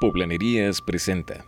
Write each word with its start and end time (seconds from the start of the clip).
Poblanerías 0.00 0.80
presenta. 0.80 1.44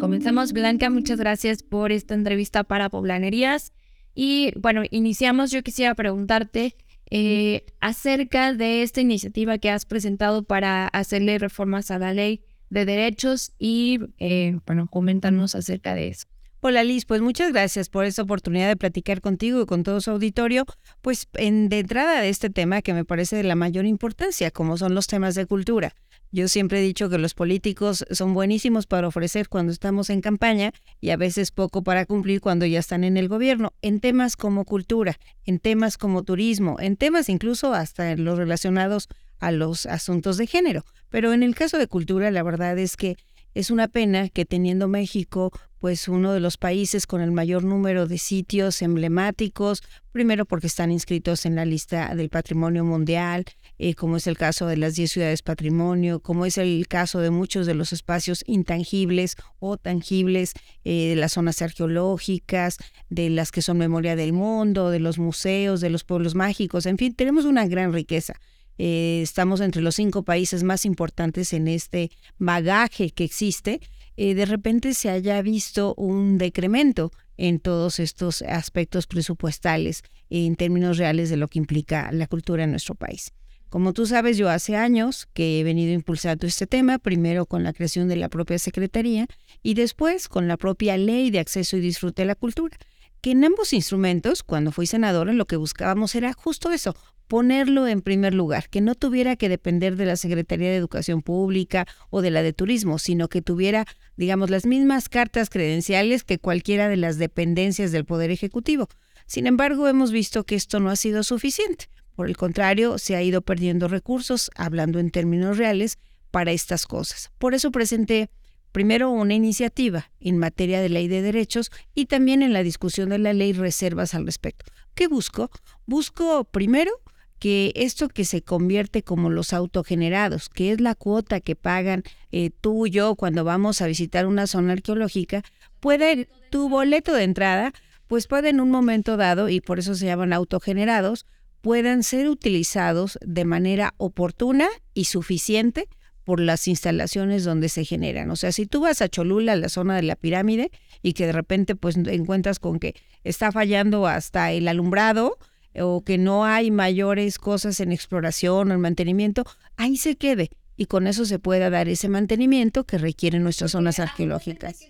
Comenzamos, 0.00 0.54
Blanca, 0.54 0.88
muchas 0.88 1.18
gracias 1.18 1.62
por 1.62 1.92
esta 1.92 2.14
entrevista 2.14 2.64
para 2.64 2.88
Poblanerías. 2.88 3.74
Y 4.14 4.58
bueno, 4.58 4.84
iniciamos, 4.90 5.50
yo 5.50 5.62
quisiera 5.62 5.94
preguntarte 5.94 6.76
eh, 7.10 7.66
acerca 7.80 8.54
de 8.54 8.82
esta 8.82 9.02
iniciativa 9.02 9.58
que 9.58 9.68
has 9.68 9.84
presentado 9.84 10.44
para 10.44 10.88
hacerle 10.88 11.38
reformas 11.38 11.90
a 11.90 11.98
la 11.98 12.14
ley 12.14 12.42
de 12.70 12.86
derechos 12.86 13.52
y, 13.58 14.00
eh, 14.18 14.60
bueno, 14.66 14.86
coméntanos 14.90 15.54
acerca 15.54 15.94
de 15.94 16.08
eso. 16.08 16.31
Hola 16.64 16.84
Liz, 16.84 17.06
pues 17.06 17.20
muchas 17.20 17.52
gracias 17.52 17.88
por 17.88 18.04
esta 18.04 18.22
oportunidad 18.22 18.68
de 18.68 18.76
platicar 18.76 19.20
contigo 19.20 19.60
y 19.60 19.66
con 19.66 19.82
todo 19.82 20.00
su 20.00 20.12
auditorio, 20.12 20.64
pues 21.00 21.26
en, 21.32 21.68
de 21.68 21.80
entrada 21.80 22.20
de 22.20 22.28
este 22.28 22.50
tema 22.50 22.82
que 22.82 22.94
me 22.94 23.04
parece 23.04 23.34
de 23.34 23.42
la 23.42 23.56
mayor 23.56 23.84
importancia, 23.84 24.52
como 24.52 24.78
son 24.78 24.94
los 24.94 25.08
temas 25.08 25.34
de 25.34 25.44
cultura. 25.46 25.92
Yo 26.30 26.46
siempre 26.46 26.78
he 26.78 26.82
dicho 26.82 27.10
que 27.10 27.18
los 27.18 27.34
políticos 27.34 28.04
son 28.12 28.32
buenísimos 28.32 28.86
para 28.86 29.08
ofrecer 29.08 29.48
cuando 29.48 29.72
estamos 29.72 30.08
en 30.08 30.20
campaña 30.20 30.70
y 31.00 31.10
a 31.10 31.16
veces 31.16 31.50
poco 31.50 31.82
para 31.82 32.06
cumplir 32.06 32.40
cuando 32.40 32.64
ya 32.64 32.78
están 32.78 33.02
en 33.02 33.16
el 33.16 33.26
gobierno, 33.26 33.72
en 33.82 33.98
temas 33.98 34.36
como 34.36 34.64
cultura, 34.64 35.18
en 35.44 35.58
temas 35.58 35.98
como 35.98 36.22
turismo, 36.22 36.76
en 36.78 36.96
temas 36.96 37.28
incluso 37.28 37.74
hasta 37.74 38.14
los 38.14 38.38
relacionados 38.38 39.08
a 39.40 39.50
los 39.50 39.86
asuntos 39.86 40.36
de 40.36 40.46
género. 40.46 40.84
Pero 41.10 41.32
en 41.32 41.42
el 41.42 41.56
caso 41.56 41.76
de 41.76 41.88
cultura, 41.88 42.30
la 42.30 42.44
verdad 42.44 42.78
es 42.78 42.96
que 42.96 43.16
es 43.54 43.70
una 43.70 43.88
pena 43.88 44.28
que 44.28 44.44
teniendo 44.44 44.88
México 44.88 45.52
pues 45.82 46.06
uno 46.06 46.32
de 46.32 46.38
los 46.38 46.58
países 46.58 47.08
con 47.08 47.20
el 47.22 47.32
mayor 47.32 47.64
número 47.64 48.06
de 48.06 48.16
sitios 48.16 48.82
emblemáticos, 48.82 49.82
primero 50.12 50.44
porque 50.44 50.68
están 50.68 50.92
inscritos 50.92 51.44
en 51.44 51.56
la 51.56 51.64
lista 51.64 52.14
del 52.14 52.28
patrimonio 52.28 52.84
mundial, 52.84 53.44
eh, 53.78 53.96
como 53.96 54.16
es 54.16 54.28
el 54.28 54.38
caso 54.38 54.68
de 54.68 54.76
las 54.76 54.94
10 54.94 55.10
ciudades 55.10 55.42
patrimonio, 55.42 56.20
como 56.20 56.46
es 56.46 56.56
el 56.56 56.86
caso 56.86 57.18
de 57.18 57.30
muchos 57.30 57.66
de 57.66 57.74
los 57.74 57.92
espacios 57.92 58.44
intangibles 58.46 59.34
o 59.58 59.76
tangibles 59.76 60.52
eh, 60.84 61.08
de 61.08 61.16
las 61.16 61.32
zonas 61.32 61.60
arqueológicas, 61.62 62.76
de 63.10 63.28
las 63.28 63.50
que 63.50 63.60
son 63.60 63.76
memoria 63.76 64.14
del 64.14 64.32
mundo, 64.32 64.88
de 64.88 65.00
los 65.00 65.18
museos, 65.18 65.80
de 65.80 65.90
los 65.90 66.04
pueblos 66.04 66.36
mágicos, 66.36 66.86
en 66.86 66.96
fin, 66.96 67.12
tenemos 67.12 67.44
una 67.44 67.66
gran 67.66 67.92
riqueza. 67.92 68.34
Eh, 68.78 69.20
estamos 69.22 69.60
entre 69.60 69.82
los 69.82 69.96
cinco 69.96 70.22
países 70.22 70.62
más 70.62 70.84
importantes 70.84 71.52
en 71.52 71.68
este 71.68 72.10
bagaje 72.38 73.10
que 73.10 73.24
existe, 73.24 73.80
eh, 74.16 74.34
de 74.34 74.44
repente 74.44 74.94
se 74.94 75.08
haya 75.08 75.40
visto 75.42 75.94
un 75.96 76.38
decremento 76.38 77.12
en 77.36 77.60
todos 77.60 77.98
estos 77.98 78.42
aspectos 78.42 79.06
presupuestales 79.06 80.02
en 80.28 80.56
términos 80.56 80.98
reales 80.98 81.30
de 81.30 81.36
lo 81.36 81.48
que 81.48 81.58
implica 81.58 82.10
la 82.12 82.26
cultura 82.26 82.64
en 82.64 82.70
nuestro 82.70 82.94
país. 82.94 83.32
Como 83.68 83.94
tú 83.94 84.04
sabes, 84.04 84.36
yo 84.36 84.50
hace 84.50 84.76
años 84.76 85.26
que 85.32 85.58
he 85.58 85.64
venido 85.64 85.94
impulsando 85.94 86.46
este 86.46 86.66
tema, 86.66 86.98
primero 86.98 87.46
con 87.46 87.64
la 87.64 87.72
creación 87.72 88.06
de 88.06 88.16
la 88.16 88.28
propia 88.28 88.58
Secretaría 88.58 89.26
y 89.62 89.72
después 89.72 90.28
con 90.28 90.46
la 90.46 90.58
propia 90.58 90.98
Ley 90.98 91.30
de 91.30 91.38
Acceso 91.38 91.78
y 91.78 91.80
Disfrute 91.80 92.20
de 92.22 92.26
la 92.26 92.34
Cultura, 92.34 92.76
que 93.22 93.30
en 93.30 93.44
ambos 93.44 93.72
instrumentos, 93.72 94.42
cuando 94.42 94.72
fui 94.72 94.86
senadora, 94.86 95.32
lo 95.32 95.46
que 95.46 95.56
buscábamos 95.56 96.14
era 96.14 96.34
justo 96.34 96.70
eso, 96.70 96.94
ponerlo 97.32 97.88
en 97.88 98.02
primer 98.02 98.34
lugar, 98.34 98.68
que 98.68 98.82
no 98.82 98.94
tuviera 98.94 99.36
que 99.36 99.48
depender 99.48 99.96
de 99.96 100.04
la 100.04 100.16
Secretaría 100.16 100.68
de 100.68 100.76
Educación 100.76 101.22
Pública 101.22 101.86
o 102.10 102.20
de 102.20 102.30
la 102.30 102.42
de 102.42 102.52
Turismo, 102.52 102.98
sino 102.98 103.28
que 103.28 103.40
tuviera, 103.40 103.86
digamos, 104.18 104.50
las 104.50 104.66
mismas 104.66 105.08
cartas 105.08 105.48
credenciales 105.48 106.24
que 106.24 106.38
cualquiera 106.38 106.90
de 106.90 106.98
las 106.98 107.16
dependencias 107.16 107.90
del 107.90 108.04
Poder 108.04 108.30
Ejecutivo. 108.30 108.86
Sin 109.24 109.46
embargo, 109.46 109.88
hemos 109.88 110.12
visto 110.12 110.44
que 110.44 110.56
esto 110.56 110.78
no 110.78 110.90
ha 110.90 110.96
sido 110.96 111.22
suficiente. 111.22 111.88
Por 112.14 112.28
el 112.28 112.36
contrario, 112.36 112.98
se 112.98 113.16
ha 113.16 113.22
ido 113.22 113.40
perdiendo 113.40 113.88
recursos, 113.88 114.50
hablando 114.54 114.98
en 114.98 115.10
términos 115.10 115.56
reales, 115.56 115.96
para 116.30 116.52
estas 116.52 116.86
cosas. 116.86 117.30
Por 117.38 117.54
eso 117.54 117.70
presenté 117.70 118.28
primero 118.72 119.08
una 119.08 119.32
iniciativa 119.32 120.10
en 120.20 120.36
materia 120.36 120.82
de 120.82 120.90
ley 120.90 121.08
de 121.08 121.22
derechos 121.22 121.70
y 121.94 122.06
también 122.06 122.42
en 122.42 122.52
la 122.52 122.62
discusión 122.62 123.08
de 123.08 123.16
la 123.16 123.32
ley 123.32 123.54
reservas 123.54 124.12
al 124.12 124.26
respecto. 124.26 124.70
¿Qué 124.94 125.08
busco? 125.08 125.50
Busco 125.86 126.44
primero 126.44 127.01
que 127.42 127.72
esto 127.74 128.08
que 128.08 128.24
se 128.24 128.42
convierte 128.42 129.02
como 129.02 129.28
los 129.28 129.52
autogenerados, 129.52 130.48
que 130.48 130.70
es 130.70 130.80
la 130.80 130.94
cuota 130.94 131.40
que 131.40 131.56
pagan 131.56 132.04
eh, 132.30 132.50
tú 132.60 132.86
y 132.86 132.92
yo 132.92 133.16
cuando 133.16 133.42
vamos 133.42 133.82
a 133.82 133.88
visitar 133.88 134.28
una 134.28 134.46
zona 134.46 134.74
arqueológica, 134.74 135.42
puede, 135.80 136.28
tu 136.50 136.68
boleto 136.68 137.12
de 137.12 137.24
entrada, 137.24 137.72
pues 138.06 138.28
puede 138.28 138.50
en 138.50 138.60
un 138.60 138.70
momento 138.70 139.16
dado, 139.16 139.48
y 139.48 139.60
por 139.60 139.80
eso 139.80 139.96
se 139.96 140.06
llaman 140.06 140.32
autogenerados, 140.32 141.26
puedan 141.62 142.04
ser 142.04 142.28
utilizados 142.28 143.18
de 143.22 143.44
manera 143.44 143.94
oportuna 143.96 144.68
y 144.94 145.06
suficiente 145.06 145.88
por 146.22 146.38
las 146.38 146.68
instalaciones 146.68 147.42
donde 147.42 147.68
se 147.68 147.84
generan. 147.84 148.30
O 148.30 148.36
sea, 148.36 148.52
si 148.52 148.66
tú 148.66 148.82
vas 148.82 149.02
a 149.02 149.08
Cholula, 149.08 149.56
la 149.56 149.68
zona 149.68 149.96
de 149.96 150.02
la 150.02 150.14
pirámide, 150.14 150.70
y 151.02 151.14
que 151.14 151.26
de 151.26 151.32
repente 151.32 151.74
pues 151.74 151.96
encuentras 151.96 152.60
con 152.60 152.78
que 152.78 152.94
está 153.24 153.50
fallando 153.50 154.06
hasta 154.06 154.52
el 154.52 154.68
alumbrado, 154.68 155.38
o 155.76 156.02
que 156.02 156.18
no 156.18 156.44
hay 156.44 156.70
mayores 156.70 157.38
cosas 157.38 157.80
en 157.80 157.92
exploración 157.92 158.70
o 158.70 158.74
en 158.74 158.80
mantenimiento, 158.80 159.44
ahí 159.76 159.96
se 159.96 160.16
quede 160.16 160.50
y 160.76 160.86
con 160.86 161.06
eso 161.06 161.24
se 161.24 161.38
pueda 161.38 161.70
dar 161.70 161.88
ese 161.88 162.08
mantenimiento 162.08 162.84
que 162.84 162.98
requieren 162.98 163.42
nuestras 163.42 163.72
zonas 163.72 163.98
arqueológicas. 163.98 164.80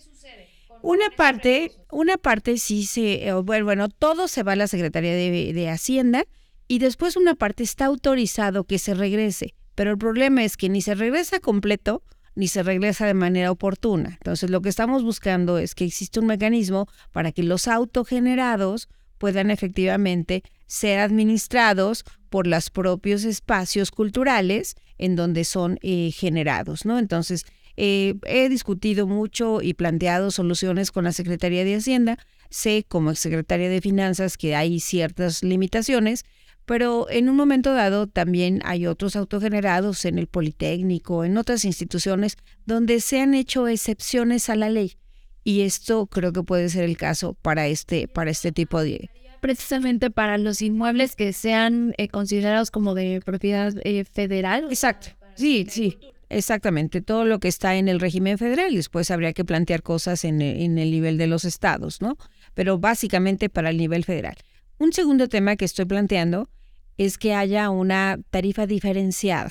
Una 0.83 1.11
parte, 1.11 1.73
una 1.91 2.17
parte 2.17 2.59
sí 2.59 2.85
se, 2.85 3.29
eh, 3.29 3.33
bueno, 3.35 3.65
bueno, 3.65 3.89
todo 3.89 4.27
se 4.27 4.43
va 4.43 4.53
a 4.53 4.57
la 4.57 4.67
Secretaría 4.67 5.13
de, 5.13 5.53
de 5.53 5.69
Hacienda 5.69 6.25
y 6.67 6.81
después 6.81 7.17
una 7.17 7.35
parte 7.35 7.63
está 7.63 7.87
autorizado 7.87 8.65
que 8.65 8.79
se 8.79 8.95
regrese, 8.95 9.55
pero 9.77 9.93
el 9.93 9.99
problema 9.99 10.43
es 10.43 10.57
que 10.57 10.69
ni 10.69 10.83
se 10.83 10.95
regresa 10.95 11.39
completo 11.39 12.03
ni 12.35 12.49
se 12.49 12.63
regresa 12.63 13.07
de 13.07 13.15
manera 13.15 13.51
oportuna. 13.51 14.11
Entonces 14.15 14.51
lo 14.51 14.63
que 14.63 14.69
estamos 14.69 15.03
buscando 15.03 15.59
es 15.59 15.75
que 15.75 15.85
existe 15.85 16.21
un 16.21 16.27
mecanismo 16.27 16.89
para 17.13 17.33
que 17.33 17.43
los 17.43 17.69
autogenerados 17.69 18.89
puedan 19.23 19.53
efectivamente 19.53 20.43
ser 20.67 20.99
administrados 20.99 22.03
por 22.29 22.49
los 22.49 22.71
propios 22.71 23.23
espacios 23.23 23.93
culturales 23.93 24.75
en 24.99 25.15
donde 25.15 25.45
son 25.45 25.79
eh, 25.81 26.11
generados, 26.11 26.85
¿no? 26.85 26.99
Entonces, 26.99 27.47
eh, 27.77 28.17
he 28.27 28.49
discutido 28.49 29.07
mucho 29.07 29.63
y 29.63 29.75
planteado 29.75 30.33
soluciones 30.33 30.91
con 30.91 31.05
la 31.05 31.13
Secretaría 31.13 31.65
de 31.65 31.77
Hacienda. 31.77 32.19
Sé 32.51 32.85
como 32.89 33.15
secretaria 33.15 33.69
de 33.69 33.81
Finanzas 33.81 34.37
que 34.37 34.57
hay 34.57 34.81
ciertas 34.81 35.45
limitaciones, 35.45 36.25
pero 36.67 37.09
en 37.09 37.29
un 37.29 37.37
momento 37.37 37.73
dado 37.73 38.09
también 38.09 38.61
hay 38.65 38.89
otros 38.89 39.15
autogenerados 39.15 40.05
en 40.05 40.19
el 40.19 40.27
Politécnico, 40.27 41.25
en 41.25 41.37
otras 41.37 41.65
instituciones, 41.65 42.37
donde 42.67 42.99
se 42.99 43.21
han 43.21 43.35
hecho 43.35 43.69
excepciones 43.69 44.49
a 44.49 44.57
la 44.57 44.69
ley. 44.69 44.97
Y 45.45 45.63
esto 45.63 46.07
creo 46.07 46.33
que 46.33 46.43
puede 46.43 46.69
ser 46.69 46.85
el 46.85 46.97
caso 46.97 47.35
para 47.35 47.67
este, 47.67 48.09
para 48.09 48.31
este 48.31 48.53
tipo 48.53 48.81
de, 48.81 49.11
precisamente 49.41 50.11
para 50.11 50.39
los 50.39 50.63
inmuebles 50.63 51.17
que 51.17 51.33
sean 51.33 51.95
eh, 51.99 52.09
considerados 52.09 52.71
como 52.71 52.95
de 52.95 53.21
propiedad 53.25 53.75
eh, 53.85 54.05
federal. 54.05 54.67
Exacto. 54.71 55.09
Sí, 55.35 55.67
sí. 55.69 55.99
Exactamente, 56.29 57.03
todo 57.03 57.27
lo 57.27 57.41
que 57.41 57.49
está 57.49 57.75
en 57.75 57.89
el 57.89 58.01
régimen 58.01 58.39
federal, 58.39 58.75
después 58.75 59.11
habría 59.11 59.35
que 59.35 59.45
plantear 59.45 59.83
cosas 59.83 60.25
en, 60.25 60.41
en 60.41 60.79
el 60.79 60.91
nivel 60.91 61.19
de 61.19 61.27
los 61.27 61.45
estados, 61.45 62.01
¿no? 62.01 62.17
Pero 62.55 62.79
básicamente 62.79 63.51
para 63.51 63.69
el 63.69 63.77
nivel 63.77 64.05
federal. 64.05 64.37
Un 64.79 64.95
segundo 64.95 65.29
tema 65.29 65.57
que 65.57 65.67
estoy 65.67 65.85
planteando 65.85 66.49
es 66.97 67.19
que 67.19 67.35
haya 67.35 67.69
una 67.69 68.19
tarifa 68.31 68.67
diferenciada. 68.67 69.51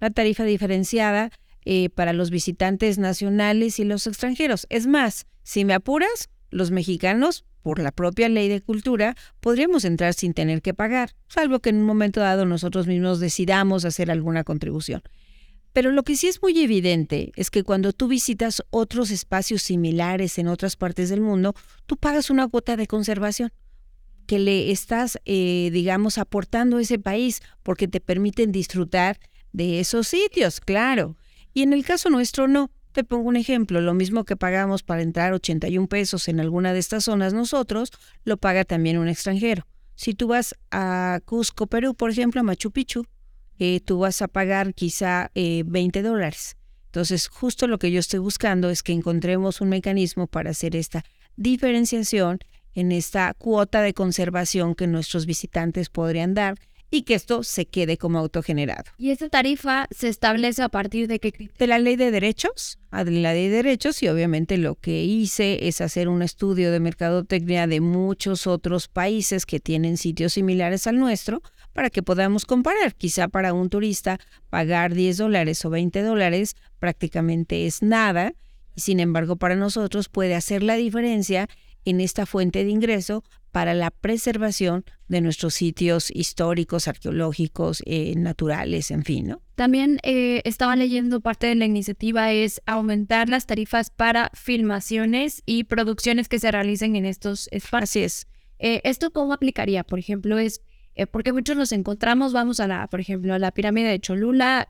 Una 0.00 0.10
tarifa 0.10 0.44
diferenciada 0.44 1.30
eh, 1.64 1.88
para 1.90 2.12
los 2.12 2.30
visitantes 2.30 2.98
nacionales 2.98 3.78
y 3.78 3.84
los 3.84 4.06
extranjeros. 4.06 4.66
Es 4.70 4.86
más, 4.86 5.26
si 5.42 5.64
me 5.64 5.74
apuras, 5.74 6.28
los 6.50 6.70
mexicanos 6.70 7.44
por 7.62 7.78
la 7.78 7.92
propia 7.92 8.28
ley 8.28 8.48
de 8.48 8.60
cultura, 8.60 9.16
podríamos 9.40 9.84
entrar 9.84 10.12
sin 10.12 10.34
tener 10.34 10.60
que 10.60 10.74
pagar, 10.74 11.14
salvo 11.28 11.60
que 11.60 11.70
en 11.70 11.76
un 11.76 11.86
momento 11.86 12.20
dado 12.20 12.44
nosotros 12.44 12.86
mismos 12.86 13.20
decidamos 13.20 13.86
hacer 13.86 14.10
alguna 14.10 14.44
contribución. 14.44 15.02
Pero 15.72 15.90
lo 15.90 16.04
que 16.04 16.14
sí 16.14 16.28
es 16.28 16.40
muy 16.40 16.60
evidente 16.60 17.32
es 17.34 17.50
que 17.50 17.64
cuando 17.64 17.92
tú 17.92 18.06
visitas 18.06 18.62
otros 18.70 19.10
espacios 19.10 19.62
similares 19.62 20.38
en 20.38 20.46
otras 20.46 20.76
partes 20.76 21.08
del 21.08 21.20
mundo, 21.20 21.54
tú 21.86 21.96
pagas 21.96 22.30
una 22.30 22.46
cuota 22.46 22.76
de 22.76 22.86
conservación 22.86 23.50
que 24.26 24.38
le 24.38 24.70
estás, 24.70 25.18
eh, 25.24 25.70
digamos, 25.72 26.18
aportando 26.18 26.76
a 26.76 26.82
ese 26.82 26.98
país 26.98 27.40
porque 27.62 27.88
te 27.88 28.00
permiten 28.00 28.52
disfrutar 28.52 29.18
de 29.52 29.80
esos 29.80 30.06
sitios, 30.08 30.60
claro. 30.60 31.16
Y 31.54 31.62
en 31.62 31.72
el 31.72 31.84
caso 31.84 32.10
nuestro 32.10 32.48
no. 32.48 32.70
Te 32.92 33.02
pongo 33.02 33.28
un 33.28 33.36
ejemplo, 33.36 33.80
lo 33.80 33.92
mismo 33.92 34.24
que 34.24 34.36
pagamos 34.36 34.84
para 34.84 35.02
entrar 35.02 35.32
81 35.32 35.88
pesos 35.88 36.28
en 36.28 36.38
alguna 36.38 36.72
de 36.72 36.78
estas 36.78 37.04
zonas 37.04 37.34
nosotros, 37.34 37.90
lo 38.24 38.36
paga 38.36 38.64
también 38.64 38.98
un 38.98 39.08
extranjero. 39.08 39.66
Si 39.96 40.14
tú 40.14 40.28
vas 40.28 40.54
a 40.70 41.20
Cusco, 41.24 41.66
Perú, 41.66 41.94
por 41.94 42.10
ejemplo, 42.10 42.40
a 42.40 42.44
Machu 42.44 42.70
Picchu, 42.70 43.04
eh, 43.58 43.80
tú 43.80 43.98
vas 43.98 44.22
a 44.22 44.28
pagar 44.28 44.74
quizá 44.74 45.30
20 45.34 45.98
eh, 45.98 46.02
dólares. 46.02 46.56
Entonces, 46.86 47.26
justo 47.26 47.66
lo 47.66 47.80
que 47.80 47.90
yo 47.90 47.98
estoy 47.98 48.20
buscando 48.20 48.70
es 48.70 48.84
que 48.84 48.92
encontremos 48.92 49.60
un 49.60 49.70
mecanismo 49.70 50.28
para 50.28 50.50
hacer 50.50 50.76
esta 50.76 51.04
diferenciación 51.34 52.38
en 52.74 52.92
esta 52.92 53.34
cuota 53.34 53.82
de 53.82 53.94
conservación 53.94 54.76
que 54.76 54.86
nuestros 54.86 55.26
visitantes 55.26 55.88
podrían 55.88 56.34
dar 56.34 56.56
y 56.94 57.02
que 57.02 57.14
esto 57.14 57.42
se 57.42 57.66
quede 57.66 57.98
como 57.98 58.18
autogenerado. 58.18 58.84
¿Y 58.96 59.10
esa 59.10 59.28
tarifa 59.28 59.86
se 59.90 60.08
establece 60.08 60.62
a 60.62 60.68
partir 60.68 61.08
de 61.08 61.18
qué 61.18 61.32
criterio? 61.32 61.58
De 61.58 61.66
la 61.66 61.78
ley 61.78 61.96
de 61.96 62.10
derechos, 62.10 62.78
a 62.90 63.04
la 63.04 63.32
ley 63.32 63.48
de 63.48 63.56
derechos 63.56 64.02
y 64.02 64.08
obviamente 64.08 64.58
lo 64.58 64.76
que 64.76 65.02
hice 65.02 65.66
es 65.66 65.80
hacer 65.80 66.08
un 66.08 66.22
estudio 66.22 66.70
de 66.70 66.80
mercadotecnia 66.80 67.66
de 67.66 67.80
muchos 67.80 68.46
otros 68.46 68.88
países 68.88 69.44
que 69.44 69.60
tienen 69.60 69.96
sitios 69.96 70.34
similares 70.34 70.86
al 70.86 70.98
nuestro 70.98 71.42
para 71.72 71.90
que 71.90 72.02
podamos 72.02 72.44
comparar. 72.44 72.94
Quizá 72.94 73.28
para 73.28 73.52
un 73.52 73.70
turista 73.70 74.20
pagar 74.48 74.94
10 74.94 75.16
dólares 75.16 75.64
o 75.64 75.70
20 75.70 76.02
dólares 76.02 76.54
prácticamente 76.78 77.66
es 77.66 77.82
nada 77.82 78.34
sin 78.76 79.00
embargo 79.00 79.36
para 79.36 79.56
nosotros 79.56 80.08
puede 80.08 80.34
hacer 80.34 80.62
la 80.62 80.74
diferencia 80.74 81.48
en 81.84 82.00
esta 82.00 82.26
fuente 82.26 82.64
de 82.64 82.70
ingreso 82.70 83.22
para 83.54 83.72
la 83.72 83.92
preservación 83.92 84.84
de 85.06 85.20
nuestros 85.20 85.54
sitios 85.54 86.10
históricos, 86.10 86.88
arqueológicos, 86.88 87.84
eh, 87.86 88.14
naturales, 88.16 88.90
en 88.90 89.04
fin, 89.04 89.28
¿no? 89.28 89.42
También 89.54 90.00
eh, 90.02 90.42
estaba 90.44 90.74
leyendo 90.74 91.20
parte 91.20 91.46
de 91.46 91.54
la 91.54 91.64
iniciativa 91.64 92.32
es 92.32 92.60
aumentar 92.66 93.28
las 93.28 93.46
tarifas 93.46 93.90
para 93.90 94.32
filmaciones 94.34 95.44
y 95.46 95.62
producciones 95.62 96.28
que 96.28 96.40
se 96.40 96.50
realicen 96.50 96.96
en 96.96 97.04
estos 97.04 97.48
espacios. 97.52 97.84
Así 97.84 98.00
es. 98.00 98.26
Eh, 98.58 98.80
¿Esto 98.82 99.12
cómo 99.12 99.32
aplicaría? 99.32 99.84
Por 99.84 100.00
ejemplo, 100.00 100.36
es 100.36 100.60
porque 101.12 101.32
muchos 101.32 101.56
nos 101.56 101.70
encontramos, 101.70 102.32
vamos 102.32 102.58
a 102.58 102.66
la, 102.66 102.88
por 102.88 102.98
ejemplo, 102.98 103.34
a 103.34 103.38
la 103.38 103.52
pirámide 103.52 103.88
de 103.88 104.00
Cholula, 104.00 104.66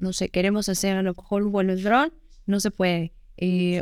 no 0.00 0.12
sé, 0.12 0.28
queremos 0.28 0.68
hacer 0.68 0.98
a 0.98 1.02
lo 1.02 1.14
mejor 1.14 1.44
un 1.44 1.52
vuelo 1.52 1.74
de 1.74 1.82
dron, 1.82 2.12
no 2.44 2.60
se 2.60 2.70
puede, 2.70 3.14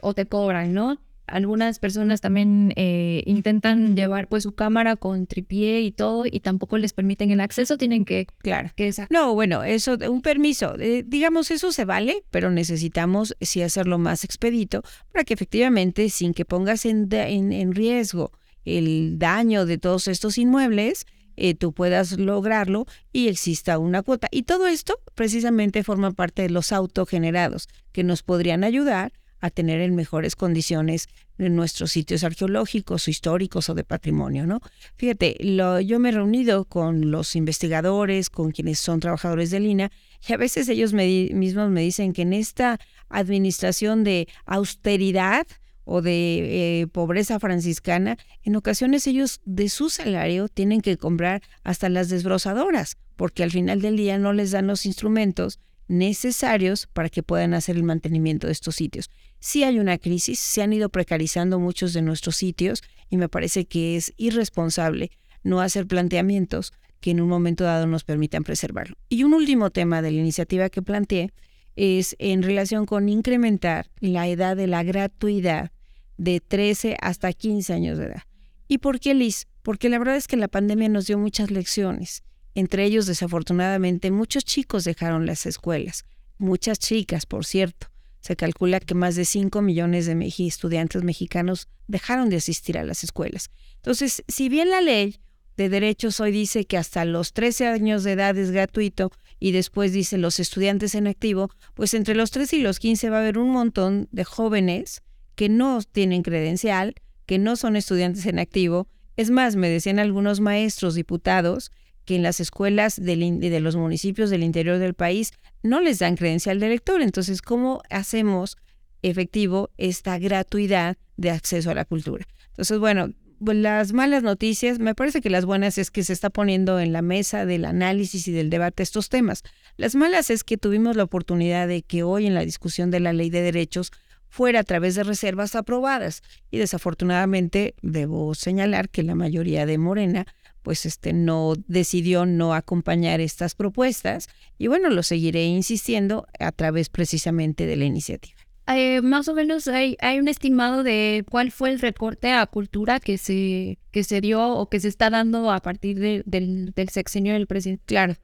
o 0.03 0.15
te 0.15 0.27
cobran, 0.27 0.73
¿no? 0.73 1.01
Algunas 1.27 1.79
personas 1.79 2.21
también 2.21 2.73
eh, 2.77 3.23
intentan 3.27 3.97
llevar 3.97 4.29
pues 4.29 4.45
su 4.45 4.55
cámara 4.55 4.97
con 4.97 5.27
tripié 5.27 5.81
y 5.81 5.91
todo 5.91 6.25
y 6.27 6.41
tampoco 6.41 6.79
les 6.79 6.93
permiten 6.93 7.31
el 7.31 7.41
acceso, 7.41 7.77
tienen 7.77 8.05
que... 8.05 8.27
Claro. 8.39 8.71
Que 8.77 8.93
no, 9.11 9.35
bueno, 9.35 9.65
eso, 9.65 9.99
un 10.09 10.23
permiso, 10.23 10.77
eh, 10.79 11.05
digamos, 11.07 11.51
eso 11.51 11.73
se 11.73 11.85
vale, 11.85 12.25
pero 12.31 12.51
necesitamos 12.51 13.37
sí 13.41 13.63
hacerlo 13.63 13.99
más 13.99 14.25
expedito 14.25 14.83
para 15.13 15.25
que 15.25 15.35
efectivamente, 15.35 16.09
sin 16.09 16.35
que 16.35 16.45
pongas 16.45 16.87
en, 16.87 17.13
en, 17.13 17.75
riesgo 17.75 18.33
el 18.65 19.19
daño 19.19 19.67
de 19.67 19.79
todos 19.79 20.09
estos 20.09 20.39
inmuebles, 20.39 21.07
eh, 21.37 21.55
tú 21.55 21.73
puedas 21.73 22.13
lograrlo 22.13 22.87
y 23.13 23.29
exista 23.29 23.79
una 23.79 24.03
cuota. 24.03 24.29
Y 24.31 24.45
todo 24.45 24.67
esto 24.69 25.01
precisamente 25.15 25.83
forma 25.83 26.13
parte 26.13 26.43
de 26.43 26.51
los 26.51 26.73
autogenerados 26.73 27.69
que 27.93 28.05
nos 28.05 28.23
podrían 28.23 28.65
ayudar 28.65 29.13
a 29.41 29.51
tener 29.51 29.81
en 29.81 29.95
mejores 29.95 30.37
condiciones 30.37 31.09
nuestros 31.39 31.93
sitios 31.93 32.25
arqueológicos 32.25 33.07
o 33.07 33.11
históricos 33.11 33.69
o 33.69 33.75
de 33.75 33.85
patrimonio, 33.85 34.47
¿no? 34.47 34.61
Fíjate, 34.97 35.37
lo, 35.41 35.81
yo 35.81 35.99
me 35.99 36.09
he 36.09 36.13
reunido 36.13 36.65
con 36.65 37.11
los 37.11 37.37
investigadores, 37.37 38.31
con 38.31 38.53
quienes 38.53 38.79
son 38.79 39.01
trabajadores 39.01 39.51
de 39.51 39.61
Lina, 39.61 39.91
y 40.27 40.33
a 40.33 40.37
veces 40.37 40.69
ellos 40.69 40.93
mismos 40.93 41.71
me 41.71 41.83
dicen 41.83 42.13
que 42.13 42.23
en 42.23 42.33
esta 42.33 42.79
administración 43.09 44.05
de 44.05 44.29
austeridad 44.47 45.47
o 45.85 46.03
de 46.03 46.81
eh, 46.81 46.87
pobreza 46.89 47.39
franciscana, 47.39 48.19
en 48.43 48.57
ocasiones 48.57 49.07
ellos 49.07 49.41
de 49.45 49.69
su 49.69 49.89
salario 49.89 50.49
tienen 50.49 50.81
que 50.81 50.97
comprar 50.97 51.43
hasta 51.63 51.89
las 51.89 52.09
desbrozadoras, 52.09 52.97
porque 53.15 53.45
al 53.45 53.53
final 53.53 53.81
del 53.81 53.97
día 53.97 54.19
no 54.19 54.33
les 54.33 54.51
dan 54.51 54.67
los 54.67 54.85
instrumentos 54.85 55.61
necesarios 55.89 56.87
para 56.93 57.09
que 57.09 57.23
puedan 57.23 57.55
hacer 57.55 57.77
el 57.77 57.83
mantenimiento 57.83 58.47
de 58.47 58.53
estos 58.53 58.77
sitios. 58.77 59.11
Si 59.39 59.63
hay 59.63 59.79
una 59.79 59.99
crisis, 59.99 60.39
se 60.39 60.63
han 60.63 60.73
ido 60.73 60.89
precarizando 60.89 61.59
muchos 61.59 61.93
de 61.93 62.03
nuestros 62.03 62.37
sitios 62.37 62.83
y 63.11 63.17
me 63.17 63.29
parece 63.29 63.67
que 63.67 63.97
es 63.97 64.13
irresponsable 64.17 65.11
no 65.43 65.61
hacer 65.61 65.87
planteamientos 65.87 66.73
que 67.01 67.13
en 67.13 67.21
un 67.21 67.29
momento 67.29 67.65
dado 67.65 67.87
nos 67.87 68.05
permitan 68.05 68.43
preservarlo. 68.43 68.97
Y 69.09 69.23
un 69.23 69.35
último 69.35 69.71
tema 69.71 70.03
de 70.03 70.11
la 70.11 70.19
iniciativa 70.19 70.71
que 70.71 70.83
planteé 70.83 71.33
es 71.77 72.17
en 72.19 72.43
relación 72.43 72.87
con 72.87 73.09
incrementar 73.09 73.91
la 74.01 74.27
edad 74.29 74.57
de 74.57 74.67
la 74.67 74.83
gratuidad 74.83 75.71
de 76.17 76.41
13 76.41 76.97
hasta 77.01 77.33
15 77.33 77.73
años 77.73 77.99
de 77.99 78.07
edad. 78.07 78.23
¿Y 78.67 78.79
por 78.79 78.99
qué, 78.99 79.15
Liz? 79.15 79.47
Porque 79.63 79.89
la 79.89 79.99
verdad 79.99 80.17
es 80.17 80.27
que 80.27 80.37
la 80.37 80.49
pandemia 80.49 80.89
nos 80.89 81.07
dio 81.07 81.19
muchas 81.19 81.51
lecciones 81.51 82.25
entre 82.57 82.85
ellos, 82.85 83.05
desafortunadamente, 83.05 84.11
muchos 84.11 84.45
chicos 84.45 84.85
dejaron 84.85 85.27
las 85.27 85.45
escuelas, 85.45 86.07
muchas 86.39 86.79
chicas, 86.79 87.27
por 87.27 87.45
cierto. 87.45 87.89
Se 88.21 88.35
calcula 88.35 88.81
que 88.81 88.95
más 88.95 89.15
de 89.15 89.27
5 89.27 89.61
millones 89.61 90.07
de 90.07 90.35
estudiantes 90.39 91.05
mexicanos 91.05 91.69
dejaron 91.87 92.31
de 92.31 92.37
asistir 92.37 92.79
a 92.79 92.83
las 92.83 93.05
escuelas. 93.05 93.51
Entonces, 93.77 94.25
si 94.27 94.49
bien 94.49 94.71
la 94.71 94.81
ley 94.81 95.21
de 95.59 95.69
derechos 95.69 96.19
hoy 96.19 96.33
dice 96.33 96.65
que 96.65 96.79
hasta 96.79 97.05
los 97.05 97.35
13 97.35 97.67
años 97.67 98.05
de 98.05 98.13
edad 98.13 98.37
es 98.39 98.51
gratuito 98.51 99.13
y 99.39 99.53
después 99.53 99.93
dice 99.93 100.17
los 100.17 100.41
estudiantes 100.41 100.95
en 100.95 101.07
activo, 101.07 101.51
pues 101.75 101.93
entre 101.93 102.15
los 102.15 102.31
13 102.31 102.57
y 102.57 102.63
los 102.63 102.79
15 102.79 103.11
va 103.11 103.19
a 103.19 103.21
haber 103.21 103.37
un 103.37 103.51
montón 103.51 104.09
de 104.13 104.25
jóvenes 104.25 105.03
que 105.35 105.51
no 105.51 105.83
tienen 105.83 106.23
credencial, 106.23 106.95
que 107.27 107.39
no 107.39 107.57
son 107.57 107.77
estudiantes 107.77 108.25
en 108.25 108.39
activo. 108.39 108.89
Es 109.19 109.31
más, 109.31 109.57
me 109.57 109.69
decían 109.69 109.99
algunos 109.99 110.41
maestros, 110.41 110.95
diputados, 110.95 111.71
que 112.07 112.17
en 112.17 112.23
las 112.23 112.41
escuelas 112.41 112.97
de 112.97 113.61
los 113.61 113.77
municipios 113.77 114.31
del 114.31 114.45
interior 114.45 114.79
del 114.79 114.95
país 114.95 115.33
no 115.63 115.81
les 115.81 115.99
dan 115.99 116.17
credencial 116.17 116.59
de 116.61 116.71
lector. 116.71 117.03
Entonces, 117.03 117.43
¿cómo 117.43 117.83
hacemos 117.91 118.57
efectivo 119.03 119.71
esta 119.77 120.19
gratuidad 120.19 120.97
de 121.17 121.31
acceso 121.31 121.71
a 121.71 121.75
la 121.75 121.85
cultura? 121.85 122.27
Entonces, 122.51 122.79
bueno, 122.79 123.11
pues, 123.45 123.59
las 123.59 123.93
malas 123.93 124.23
noticias, 124.23 124.79
me 124.79 124.95
parece 124.95 125.21
que 125.21 125.29
las 125.29 125.45
buenas 125.45 125.77
es 125.77 125.91
que 125.91 126.05
se 126.05 126.13
está 126.13 126.31
poniendo 126.31 126.81
en 126.81 126.93
la 126.93 127.03
mesa 127.03 127.45
del 127.45 127.67
análisis 127.67 128.27
y 128.29 128.33
del 128.33 128.49
debate 128.49 128.83
estos 128.83 129.09
temas. 129.09 129.43
Las 129.77 129.95
malas 129.95 130.31
es 130.31 130.45
que 130.45 130.57
tuvimos 130.57 130.97
la 130.97 131.03
oportunidad 131.03 131.69
de 131.69 131.83
que 131.83 132.03
hoy 132.03 132.27
en 132.27 132.35
la 132.35 132.45
discusión 132.45 132.91
de 132.91 133.01
la 133.01 133.13
ley 133.13 133.29
de 133.29 133.43
derechos 133.43 133.93
fuera 134.29 134.61
a 134.61 134.65
través 134.65 134.95
de 134.95 135.03
reservas 135.03 135.55
aprobadas 135.55 136.23
y 136.51 136.59
desafortunadamente 136.59 137.75
debo 137.83 138.35
señalar 138.35 138.89
que 138.89 139.03
la 139.03 139.15
mayoría 139.15 139.67
de 139.67 139.79
Morena 139.79 140.27
pues 140.67 140.85
este 140.85 141.13
no 141.13 141.55
decidió 141.69 142.27
no 142.27 142.53
acompañar 142.53 143.21
estas 143.21 143.55
propuestas 143.55 144.29
y 144.59 144.67
bueno, 144.67 144.91
lo 144.91 145.05
seguiré 145.05 145.45
insistiendo 145.45 146.27
a 146.41 146.51
través 146.51 146.89
precisamente 146.89 147.67
de 147.67 147.77
la 147.77 147.85
iniciativa. 147.85 148.35
Eh, 148.67 149.01
más 149.01 149.29
o 149.29 149.35
menos 149.35 149.69
hay, 149.69 149.97
hay 150.01 150.19
un 150.19 150.27
estimado 150.27 150.83
de 150.83 151.25
cuál 151.31 151.53
fue 151.53 151.71
el 151.71 151.79
recorte 151.79 152.33
a 152.33 152.45
cultura 152.47 152.99
que 152.99 153.17
se, 153.17 153.79
que 153.93 154.03
se 154.03 154.21
dio 154.21 154.45
o 154.45 154.69
que 154.69 154.81
se 154.81 154.89
está 154.89 155.09
dando 155.09 155.53
a 155.53 155.61
partir 155.61 156.01
del, 156.01 156.25
del 156.25 156.89
sexenio 156.89 157.35
del 157.35 157.47
presidente. 157.47 157.85
Claro. 157.87 158.17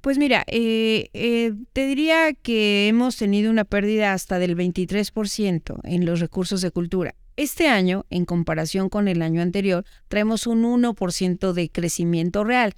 Pues 0.00 0.18
mira, 0.18 0.44
eh, 0.46 1.10
eh, 1.14 1.52
te 1.72 1.84
diría 1.88 2.32
que 2.32 2.86
hemos 2.86 3.16
tenido 3.16 3.50
una 3.50 3.64
pérdida 3.64 4.12
hasta 4.12 4.38
del 4.38 4.56
23% 4.56 5.80
en 5.82 6.06
los 6.06 6.20
recursos 6.20 6.60
de 6.60 6.70
cultura. 6.70 7.16
Este 7.38 7.68
año, 7.68 8.04
en 8.10 8.24
comparación 8.24 8.88
con 8.88 9.06
el 9.06 9.22
año 9.22 9.40
anterior, 9.40 9.84
traemos 10.08 10.48
un 10.48 10.64
1% 10.64 11.52
de 11.52 11.70
crecimiento 11.70 12.42
real. 12.42 12.74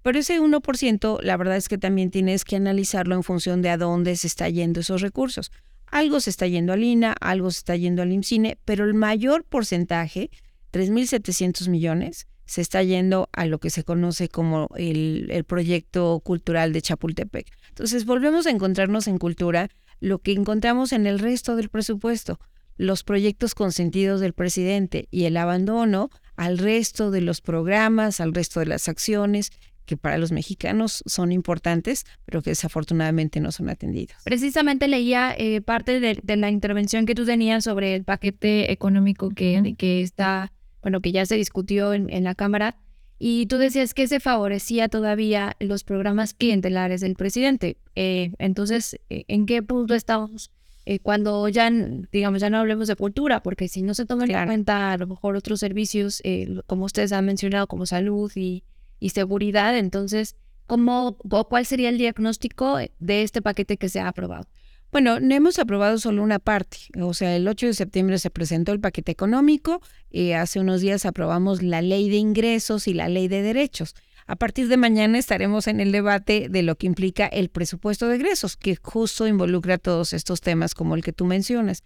Pero 0.00 0.18
ese 0.18 0.40
1%, 0.40 1.20
la 1.20 1.36
verdad 1.36 1.58
es 1.58 1.68
que 1.68 1.76
también 1.76 2.10
tienes 2.10 2.46
que 2.46 2.56
analizarlo 2.56 3.16
en 3.16 3.22
función 3.22 3.60
de 3.60 3.68
a 3.68 3.76
dónde 3.76 4.16
se 4.16 4.26
está 4.26 4.48
yendo 4.48 4.80
esos 4.80 5.02
recursos. 5.02 5.52
Algo 5.88 6.20
se 6.20 6.30
está 6.30 6.46
yendo 6.46 6.72
al 6.72 6.84
INA, 6.84 7.16
algo 7.20 7.50
se 7.50 7.58
está 7.58 7.76
yendo 7.76 8.00
al 8.00 8.10
IMCINE, 8.10 8.56
pero 8.64 8.86
el 8.86 8.94
mayor 8.94 9.44
porcentaje, 9.44 10.30
3.700 10.72 11.68
millones, 11.68 12.28
se 12.46 12.62
está 12.62 12.82
yendo 12.82 13.28
a 13.34 13.44
lo 13.44 13.58
que 13.60 13.68
se 13.68 13.84
conoce 13.84 14.30
como 14.30 14.70
el, 14.76 15.28
el, 15.30 15.44
proyecto 15.44 16.18
cultural 16.20 16.72
de 16.72 16.80
Chapultepec. 16.80 17.46
Entonces 17.68 18.06
volvemos 18.06 18.46
a 18.46 18.50
encontrarnos 18.52 19.06
en 19.06 19.18
cultura 19.18 19.68
lo 20.00 20.20
que 20.20 20.32
encontramos 20.32 20.94
en 20.94 21.06
el 21.06 21.18
resto 21.18 21.56
del 21.56 21.68
presupuesto 21.68 22.40
los 22.78 23.02
proyectos 23.02 23.54
consentidos 23.54 24.20
del 24.20 24.32
presidente 24.32 25.08
y 25.10 25.24
el 25.24 25.36
abandono 25.36 26.10
al 26.36 26.56
resto 26.56 27.10
de 27.10 27.20
los 27.20 27.40
programas, 27.40 28.20
al 28.20 28.32
resto 28.32 28.60
de 28.60 28.66
las 28.66 28.88
acciones 28.88 29.50
que 29.84 29.96
para 29.96 30.18
los 30.18 30.30
mexicanos 30.30 31.02
son 31.06 31.32
importantes, 31.32 32.04
pero 32.26 32.42
que 32.42 32.50
desafortunadamente 32.50 33.40
no 33.40 33.50
son 33.50 33.70
atendidos. 33.70 34.16
Precisamente 34.22 34.86
leía 34.86 35.34
eh, 35.36 35.60
parte 35.62 35.98
de, 35.98 36.36
la 36.36 36.50
intervención 36.50 37.06
que 37.06 37.14
tú 37.14 37.24
tenías 37.24 37.64
sobre 37.64 37.96
el 37.96 38.04
paquete 38.04 38.70
económico 38.70 39.30
que, 39.30 39.74
que 39.76 40.02
está, 40.02 40.52
bueno, 40.82 41.00
que 41.00 41.10
ya 41.10 41.24
se 41.26 41.36
discutió 41.36 41.94
en, 41.94 42.22
la 42.22 42.34
Cámara, 42.34 42.76
y 43.18 43.46
tú 43.46 43.56
decías 43.56 43.94
que 43.94 44.06
se 44.06 44.20
favorecía 44.20 44.88
todavía 44.88 45.56
los 45.58 45.82
programas 45.82 46.34
clientelares 46.34 47.00
del 47.00 47.16
presidente. 47.16 47.78
Eh, 47.96 48.32
entonces, 48.38 49.00
eh, 49.10 49.24
¿en 49.26 49.46
qué 49.46 49.60
punto 49.60 49.94
estamos 49.94 50.52
eh, 50.90 51.00
cuando 51.00 51.50
ya, 51.50 51.70
digamos, 51.70 52.40
ya 52.40 52.48
no 52.48 52.56
hablemos 52.56 52.88
de 52.88 52.96
cultura, 52.96 53.42
porque 53.42 53.68
si 53.68 53.82
no 53.82 53.92
se 53.92 54.06
toman 54.06 54.30
en 54.30 54.46
cuenta 54.46 54.92
a 54.92 54.96
lo 54.96 55.06
mejor 55.06 55.36
otros 55.36 55.60
servicios, 55.60 56.22
eh, 56.24 56.62
como 56.66 56.86
ustedes 56.86 57.12
han 57.12 57.26
mencionado, 57.26 57.66
como 57.66 57.84
salud 57.84 58.32
y, 58.34 58.64
y 58.98 59.10
seguridad, 59.10 59.76
entonces, 59.76 60.36
¿cómo, 60.66 61.18
¿cuál 61.18 61.66
sería 61.66 61.90
el 61.90 61.98
diagnóstico 61.98 62.78
de 63.00 63.22
este 63.22 63.42
paquete 63.42 63.76
que 63.76 63.90
se 63.90 64.00
ha 64.00 64.08
aprobado? 64.08 64.48
Bueno, 64.90 65.20
no 65.20 65.34
hemos 65.34 65.58
aprobado 65.58 65.98
solo 65.98 66.22
una 66.22 66.38
parte. 66.38 66.78
O 66.98 67.12
sea, 67.12 67.36
el 67.36 67.46
8 67.46 67.66
de 67.66 67.74
septiembre 67.74 68.18
se 68.18 68.30
presentó 68.30 68.72
el 68.72 68.80
paquete 68.80 69.12
económico 69.12 69.82
y 70.10 70.32
hace 70.32 70.58
unos 70.58 70.80
días 70.80 71.04
aprobamos 71.04 71.62
la 71.62 71.82
ley 71.82 72.08
de 72.08 72.16
ingresos 72.16 72.88
y 72.88 72.94
la 72.94 73.10
ley 73.10 73.28
de 73.28 73.42
derechos. 73.42 73.94
A 74.28 74.36
partir 74.36 74.68
de 74.68 74.76
mañana 74.76 75.18
estaremos 75.18 75.68
en 75.68 75.80
el 75.80 75.90
debate 75.90 76.48
de 76.50 76.62
lo 76.62 76.76
que 76.76 76.86
implica 76.86 77.26
el 77.26 77.48
presupuesto 77.48 78.08
de 78.08 78.16
egresos, 78.16 78.58
que 78.58 78.76
justo 78.76 79.26
involucra 79.26 79.78
todos 79.78 80.12
estos 80.12 80.42
temas 80.42 80.74
como 80.74 80.94
el 80.94 81.02
que 81.02 81.14
tú 81.14 81.24
mencionas. 81.24 81.82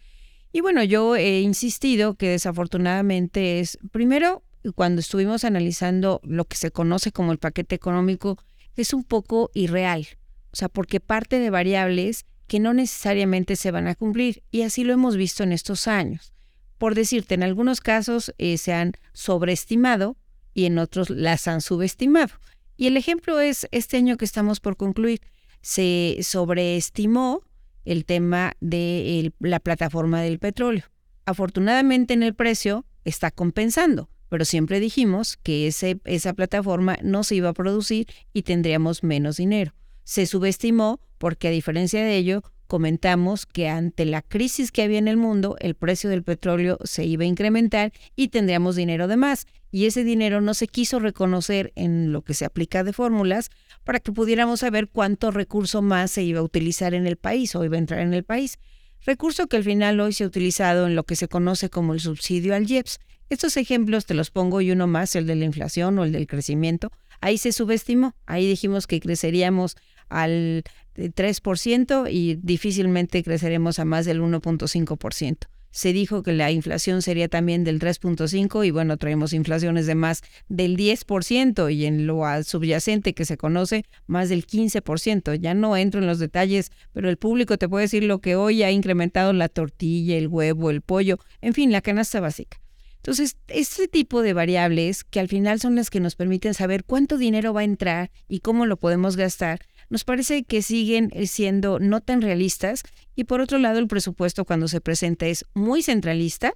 Y 0.52 0.60
bueno, 0.60 0.82
yo 0.82 1.14
he 1.14 1.40
insistido 1.40 2.16
que 2.16 2.30
desafortunadamente 2.30 3.60
es, 3.60 3.78
primero, 3.92 4.42
cuando 4.74 4.98
estuvimos 4.98 5.44
analizando 5.44 6.20
lo 6.24 6.44
que 6.44 6.56
se 6.56 6.72
conoce 6.72 7.12
como 7.12 7.30
el 7.30 7.38
paquete 7.38 7.76
económico, 7.76 8.36
es 8.74 8.92
un 8.92 9.04
poco 9.04 9.52
irreal. 9.54 10.08
O 10.50 10.56
sea, 10.56 10.68
porque 10.68 10.98
parte 10.98 11.38
de 11.38 11.50
variables 11.50 12.26
que 12.48 12.58
no 12.58 12.74
necesariamente 12.74 13.54
se 13.54 13.70
van 13.70 13.86
a 13.86 13.94
cumplir. 13.94 14.42
Y 14.50 14.62
así 14.62 14.82
lo 14.82 14.92
hemos 14.92 15.16
visto 15.16 15.44
en 15.44 15.52
estos 15.52 15.86
años. 15.86 16.32
Por 16.78 16.96
decirte, 16.96 17.36
en 17.36 17.44
algunos 17.44 17.80
casos 17.80 18.34
eh, 18.38 18.58
se 18.58 18.72
han 18.72 18.94
sobreestimado 19.12 20.16
y 20.54 20.66
en 20.66 20.78
otros 20.78 21.10
las 21.10 21.48
han 21.48 21.60
subestimado. 21.60 22.34
Y 22.76 22.86
el 22.86 22.96
ejemplo 22.96 23.40
es 23.40 23.68
este 23.70 23.96
año 23.96 24.16
que 24.16 24.24
estamos 24.24 24.60
por 24.60 24.76
concluir. 24.76 25.20
Se 25.60 26.18
sobreestimó 26.22 27.42
el 27.84 28.04
tema 28.04 28.54
de 28.60 29.32
la 29.38 29.60
plataforma 29.60 30.20
del 30.22 30.38
petróleo. 30.38 30.84
Afortunadamente 31.26 32.14
en 32.14 32.22
el 32.22 32.34
precio 32.34 32.84
está 33.04 33.30
compensando, 33.30 34.08
pero 34.28 34.44
siempre 34.44 34.80
dijimos 34.80 35.36
que 35.42 35.66
esa 35.66 36.32
plataforma 36.32 36.96
no 37.02 37.22
se 37.24 37.36
iba 37.36 37.50
a 37.50 37.54
producir 37.54 38.06
y 38.32 38.42
tendríamos 38.42 39.02
menos 39.02 39.36
dinero. 39.36 39.74
Se 40.04 40.26
subestimó 40.26 41.00
porque 41.18 41.48
a 41.48 41.52
diferencia 41.52 42.02
de 42.02 42.16
ello, 42.16 42.42
comentamos 42.66 43.46
que 43.46 43.68
ante 43.68 44.06
la 44.06 44.22
crisis 44.22 44.72
que 44.72 44.82
había 44.82 44.98
en 44.98 45.06
el 45.06 45.16
mundo, 45.16 45.56
el 45.60 45.74
precio 45.74 46.10
del 46.10 46.24
petróleo 46.24 46.78
se 46.84 47.04
iba 47.04 47.22
a 47.22 47.26
incrementar 47.26 47.92
y 48.16 48.28
tendríamos 48.28 48.76
dinero 48.76 49.06
de 49.06 49.16
más. 49.16 49.46
Y 49.72 49.86
ese 49.86 50.04
dinero 50.04 50.42
no 50.42 50.52
se 50.52 50.68
quiso 50.68 51.00
reconocer 51.00 51.72
en 51.74 52.12
lo 52.12 52.22
que 52.22 52.34
se 52.34 52.44
aplica 52.44 52.84
de 52.84 52.92
fórmulas 52.92 53.50
para 53.84 54.00
que 54.00 54.12
pudiéramos 54.12 54.60
saber 54.60 54.88
cuánto 54.88 55.30
recurso 55.30 55.80
más 55.80 56.10
se 56.10 56.22
iba 56.22 56.40
a 56.40 56.44
utilizar 56.44 56.92
en 56.92 57.06
el 57.06 57.16
país 57.16 57.56
o 57.56 57.64
iba 57.64 57.76
a 57.76 57.78
entrar 57.78 58.00
en 58.00 58.12
el 58.12 58.22
país. 58.22 58.58
Recurso 59.04 59.48
que 59.48 59.56
al 59.56 59.64
final 59.64 59.98
hoy 59.98 60.12
se 60.12 60.24
ha 60.24 60.26
utilizado 60.26 60.86
en 60.86 60.94
lo 60.94 61.04
que 61.04 61.16
se 61.16 61.26
conoce 61.26 61.70
como 61.70 61.94
el 61.94 62.00
subsidio 62.00 62.54
al 62.54 62.70
IEPS. 62.70 63.00
Estos 63.30 63.56
ejemplos 63.56 64.04
te 64.04 64.14
los 64.14 64.30
pongo 64.30 64.60
y 64.60 64.70
uno 64.70 64.86
más, 64.86 65.16
el 65.16 65.26
de 65.26 65.36
la 65.36 65.46
inflación 65.46 65.98
o 65.98 66.04
el 66.04 66.12
del 66.12 66.26
crecimiento. 66.26 66.92
Ahí 67.22 67.38
se 67.38 67.50
subestimó, 67.52 68.14
ahí 68.26 68.46
dijimos 68.46 68.86
que 68.86 69.00
creceríamos 69.00 69.76
al 70.10 70.64
3% 70.96 72.12
y 72.12 72.34
difícilmente 72.42 73.22
creceremos 73.22 73.78
a 73.78 73.86
más 73.86 74.04
del 74.04 74.20
1.5%. 74.20 75.48
Se 75.72 75.94
dijo 75.94 76.22
que 76.22 76.32
la 76.32 76.50
inflación 76.50 77.00
sería 77.00 77.28
también 77.28 77.64
del 77.64 77.80
3.5 77.80 78.66
y 78.66 78.70
bueno, 78.70 78.98
traemos 78.98 79.32
inflaciones 79.32 79.86
de 79.86 79.94
más 79.94 80.22
del 80.48 80.76
10% 80.76 81.74
y 81.74 81.86
en 81.86 82.06
lo 82.06 82.22
subyacente 82.44 83.14
que 83.14 83.24
se 83.24 83.38
conoce 83.38 83.84
más 84.06 84.28
del 84.28 84.46
15%. 84.46 85.34
Ya 85.40 85.54
no 85.54 85.76
entro 85.76 86.00
en 86.00 86.06
los 86.06 86.18
detalles, 86.18 86.70
pero 86.92 87.08
el 87.08 87.16
público 87.16 87.56
te 87.56 87.70
puede 87.70 87.86
decir 87.86 88.04
lo 88.04 88.20
que 88.20 88.36
hoy 88.36 88.62
ha 88.62 88.70
incrementado 88.70 89.32
la 89.32 89.48
tortilla, 89.48 90.16
el 90.16 90.28
huevo, 90.28 90.70
el 90.70 90.82
pollo, 90.82 91.18
en 91.40 91.54
fin, 91.54 91.72
la 91.72 91.80
canasta 91.80 92.20
básica. 92.20 92.60
Entonces, 92.96 93.36
este 93.48 93.88
tipo 93.88 94.22
de 94.22 94.32
variables 94.32 95.02
que 95.02 95.18
al 95.18 95.26
final 95.26 95.58
son 95.58 95.74
las 95.74 95.90
que 95.90 95.98
nos 95.98 96.14
permiten 96.14 96.54
saber 96.54 96.84
cuánto 96.84 97.18
dinero 97.18 97.52
va 97.52 97.62
a 97.62 97.64
entrar 97.64 98.12
y 98.28 98.40
cómo 98.40 98.64
lo 98.64 98.76
podemos 98.76 99.16
gastar, 99.16 99.58
nos 99.90 100.04
parece 100.04 100.44
que 100.44 100.62
siguen 100.62 101.10
siendo 101.26 101.80
no 101.80 102.00
tan 102.00 102.22
realistas 102.22 102.84
y 103.14 103.24
por 103.24 103.40
otro 103.40 103.58
lado 103.58 103.78
el 103.78 103.88
presupuesto 103.88 104.44
cuando 104.44 104.68
se 104.68 104.80
presenta 104.80 105.26
es 105.26 105.44
muy 105.54 105.82
centralista 105.82 106.54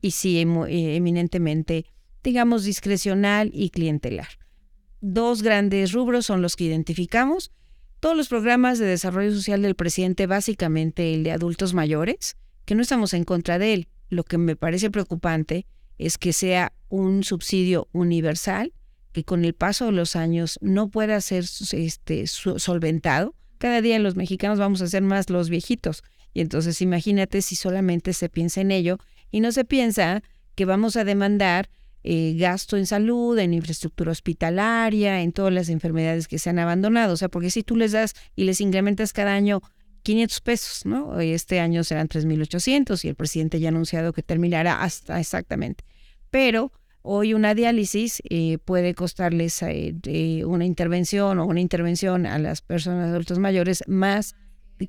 y 0.00 0.12
sí 0.12 0.38
eh, 0.38 0.96
eminentemente, 0.96 1.86
digamos, 2.22 2.64
discrecional 2.64 3.50
y 3.52 3.70
clientelar. 3.70 4.28
Dos 5.00 5.42
grandes 5.42 5.92
rubros 5.92 6.26
son 6.26 6.42
los 6.42 6.56
que 6.56 6.64
identificamos. 6.64 7.52
Todos 8.00 8.16
los 8.16 8.28
programas 8.28 8.78
de 8.78 8.86
desarrollo 8.86 9.32
social 9.32 9.62
del 9.62 9.74
presidente, 9.74 10.26
básicamente 10.26 11.14
el 11.14 11.24
de 11.24 11.32
adultos 11.32 11.74
mayores, 11.74 12.36
que 12.64 12.74
no 12.74 12.82
estamos 12.82 13.14
en 13.14 13.24
contra 13.24 13.58
de 13.58 13.74
él. 13.74 13.88
Lo 14.08 14.24
que 14.24 14.38
me 14.38 14.56
parece 14.56 14.90
preocupante 14.90 15.66
es 15.98 16.18
que 16.18 16.32
sea 16.32 16.72
un 16.88 17.24
subsidio 17.24 17.88
universal 17.92 18.72
que 19.12 19.24
con 19.24 19.44
el 19.44 19.54
paso 19.54 19.86
de 19.86 19.92
los 19.92 20.14
años 20.14 20.58
no 20.60 20.90
pueda 20.90 21.20
ser 21.20 21.44
este, 21.72 22.26
solventado. 22.26 23.34
Cada 23.58 23.80
día 23.80 23.98
los 23.98 24.16
mexicanos 24.16 24.58
vamos 24.58 24.82
a 24.82 24.86
ser 24.86 25.02
más 25.02 25.30
los 25.30 25.48
viejitos. 25.48 26.02
Y 26.32 26.40
entonces 26.40 26.82
imagínate 26.82 27.42
si 27.42 27.56
solamente 27.56 28.12
se 28.12 28.28
piensa 28.28 28.60
en 28.60 28.70
ello 28.70 28.98
y 29.30 29.40
no 29.40 29.52
se 29.52 29.64
piensa 29.64 30.22
que 30.54 30.64
vamos 30.64 30.96
a 30.96 31.04
demandar 31.04 31.68
eh, 32.02 32.34
gasto 32.38 32.76
en 32.76 32.86
salud, 32.86 33.38
en 33.38 33.52
infraestructura 33.52 34.12
hospitalaria, 34.12 35.22
en 35.22 35.32
todas 35.32 35.52
las 35.52 35.68
enfermedades 35.68 36.28
que 36.28 36.38
se 36.38 36.50
han 36.50 36.58
abandonado. 36.58 37.14
O 37.14 37.16
sea, 37.16 37.28
porque 37.28 37.50
si 37.50 37.62
tú 37.62 37.76
les 37.76 37.92
das 37.92 38.14
y 38.36 38.44
les 38.44 38.60
incrementas 38.60 39.12
cada 39.12 39.34
año 39.34 39.60
500 40.02 40.40
pesos, 40.40 40.86
¿no? 40.86 41.18
Este 41.20 41.58
año 41.58 41.82
serán 41.82 42.08
3.800 42.08 43.04
y 43.04 43.08
el 43.08 43.16
presidente 43.16 43.58
ya 43.58 43.68
ha 43.68 43.70
anunciado 43.70 44.12
que 44.12 44.22
terminará 44.22 44.82
hasta 44.82 45.18
exactamente. 45.18 45.84
Pero 46.30 46.70
Hoy 47.08 47.34
una 47.34 47.54
diálisis 47.54 48.20
eh, 48.28 48.58
puede 48.58 48.92
costarles 48.94 49.62
eh, 49.62 50.42
una 50.44 50.64
intervención 50.64 51.38
o 51.38 51.46
una 51.46 51.60
intervención 51.60 52.26
a 52.26 52.36
las 52.40 52.62
personas 52.62 53.10
adultos 53.10 53.38
mayores 53.38 53.84
más 53.86 54.34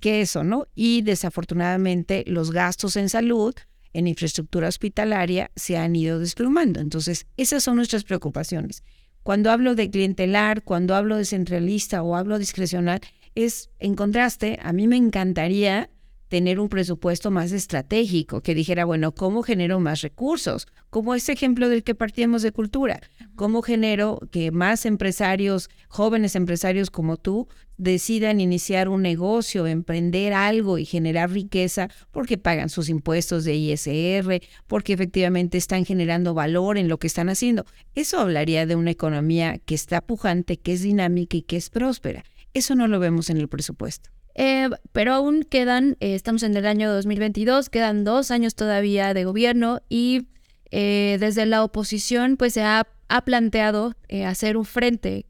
que 0.01 0.21
eso, 0.21 0.43
¿no? 0.43 0.65
Y 0.73 1.03
desafortunadamente 1.03 2.23
los 2.25 2.49
gastos 2.49 2.95
en 2.95 3.09
salud, 3.09 3.53
en 3.93 4.07
infraestructura 4.07 4.67
hospitalaria, 4.67 5.51
se 5.55 5.77
han 5.77 5.95
ido 5.95 6.17
desplumando. 6.17 6.79
Entonces, 6.79 7.27
esas 7.37 7.63
son 7.63 7.75
nuestras 7.75 8.03
preocupaciones. 8.03 8.83
Cuando 9.21 9.51
hablo 9.51 9.75
de 9.75 9.91
clientelar, 9.91 10.63
cuando 10.63 10.95
hablo 10.95 11.17
de 11.17 11.25
centralista 11.25 12.01
o 12.01 12.15
hablo 12.15 12.39
discrecional, 12.39 12.99
es 13.35 13.69
en 13.77 13.93
contraste, 13.93 14.57
a 14.63 14.73
mí 14.73 14.87
me 14.87 14.97
encantaría 14.97 15.91
tener 16.27 16.59
un 16.59 16.69
presupuesto 16.69 17.31
más 17.31 17.51
estratégico, 17.51 18.41
que 18.41 18.55
dijera, 18.55 18.85
bueno, 18.85 19.13
¿cómo 19.13 19.43
genero 19.43 19.79
más 19.79 20.01
recursos? 20.01 20.67
Como 20.89 21.15
ese 21.15 21.33
ejemplo 21.33 21.69
del 21.69 21.83
que 21.83 21.95
partíamos 21.95 22.41
de 22.41 22.51
cultura. 22.51 22.99
¿Cómo 23.35 23.61
genero 23.61 24.19
que 24.31 24.51
más 24.51 24.85
empresarios, 24.85 25.69
jóvenes 25.87 26.35
empresarios 26.35 26.89
como 26.89 27.17
tú, 27.17 27.47
decidan 27.77 28.41
iniciar 28.41 28.89
un 28.89 29.03
negocio, 29.03 29.67
emprender 29.67 30.33
algo 30.33 30.77
y 30.77 30.85
generar 30.85 31.31
riqueza 31.31 31.89
porque 32.11 32.37
pagan 32.37 32.69
sus 32.69 32.89
impuestos 32.89 33.43
de 33.43 33.55
ISR, 33.55 34.41
porque 34.65 34.93
efectivamente 34.93 35.57
están 35.57 35.85
generando 35.85 36.33
valor 36.33 36.77
en 36.77 36.87
lo 36.87 36.97
que 36.97 37.07
están 37.07 37.29
haciendo? 37.29 37.65
Eso 37.95 38.19
hablaría 38.19 38.65
de 38.65 38.75
una 38.75 38.91
economía 38.91 39.59
que 39.59 39.75
está 39.75 40.01
pujante, 40.01 40.57
que 40.57 40.73
es 40.73 40.81
dinámica 40.81 41.37
y 41.37 41.43
que 41.43 41.57
es 41.57 41.69
próspera. 41.69 42.23
Eso 42.53 42.75
no 42.75 42.87
lo 42.87 42.99
vemos 42.99 43.29
en 43.29 43.37
el 43.37 43.47
presupuesto. 43.47 44.09
Eh, 44.39 44.69
pero 44.91 45.13
aún 45.15 45.41
quedan, 45.41 45.97
eh, 45.99 46.13
estamos 46.13 46.43
en 46.43 46.55
el 46.55 46.67
año 46.67 46.93
2022, 46.93 47.69
quedan 47.69 48.03
dos 48.03 48.29
años 48.29 48.53
todavía 48.53 49.15
de 49.15 49.25
gobierno 49.25 49.81
y 49.89 50.27
eh, 50.69 51.17
desde 51.19 51.47
la 51.47 51.63
oposición 51.63 52.37
pues 52.37 52.53
se 52.53 52.61
ha, 52.61 52.87
ha 53.09 53.21
planteado 53.25 53.93
hacer 54.25 54.55
un 54.55 54.65
frente 54.65 55.25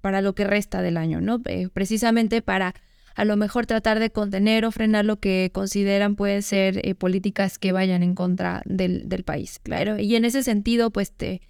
para 0.00 0.20
lo 0.20 0.34
que 0.36 0.44
resta 0.44 0.80
del 0.80 0.96
año, 0.96 1.20
¿no? 1.20 1.42
precisamente 1.72 2.40
para 2.40 2.74
a 3.16 3.24
lo 3.24 3.36
mejor 3.36 3.66
tratar 3.66 3.98
de 3.98 4.10
contener 4.10 4.64
o 4.64 4.70
frenar 4.70 5.04
lo 5.06 5.18
que 5.18 5.50
consideran 5.52 6.14
pueden 6.14 6.42
ser 6.42 6.96
políticas 6.98 7.58
que 7.58 7.72
vayan 7.72 8.02
en 8.02 8.14
contra 8.14 8.62
del, 8.66 9.08
del, 9.08 9.24
país, 9.24 9.58
claro. 9.58 9.98
Y 9.98 10.14
en 10.14 10.26
ese 10.26 10.42
sentido, 10.42 10.90
pues 10.90 11.10
te 11.10 11.40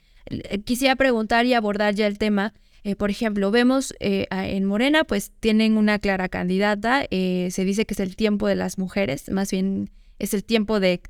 quisiera 0.64 0.96
preguntar 0.96 1.44
y 1.44 1.54
abordar 1.54 1.94
ya 1.94 2.06
el 2.06 2.18
tema 2.18 2.54
eh, 2.86 2.94
por 2.94 3.10
ejemplo, 3.10 3.50
vemos 3.50 3.96
eh, 3.98 4.28
en 4.30 4.64
Morena, 4.64 5.02
pues 5.02 5.32
tienen 5.40 5.76
una 5.76 5.98
clara 5.98 6.28
candidata, 6.28 7.04
eh, 7.10 7.48
se 7.50 7.64
dice 7.64 7.84
que 7.84 7.94
es 7.94 7.98
el 7.98 8.14
tiempo 8.14 8.46
de 8.46 8.54
las 8.54 8.78
mujeres, 8.78 9.28
más 9.28 9.50
bien 9.50 9.90
es 10.20 10.34
el 10.34 10.44
tiempo 10.44 10.78
de, 10.78 11.00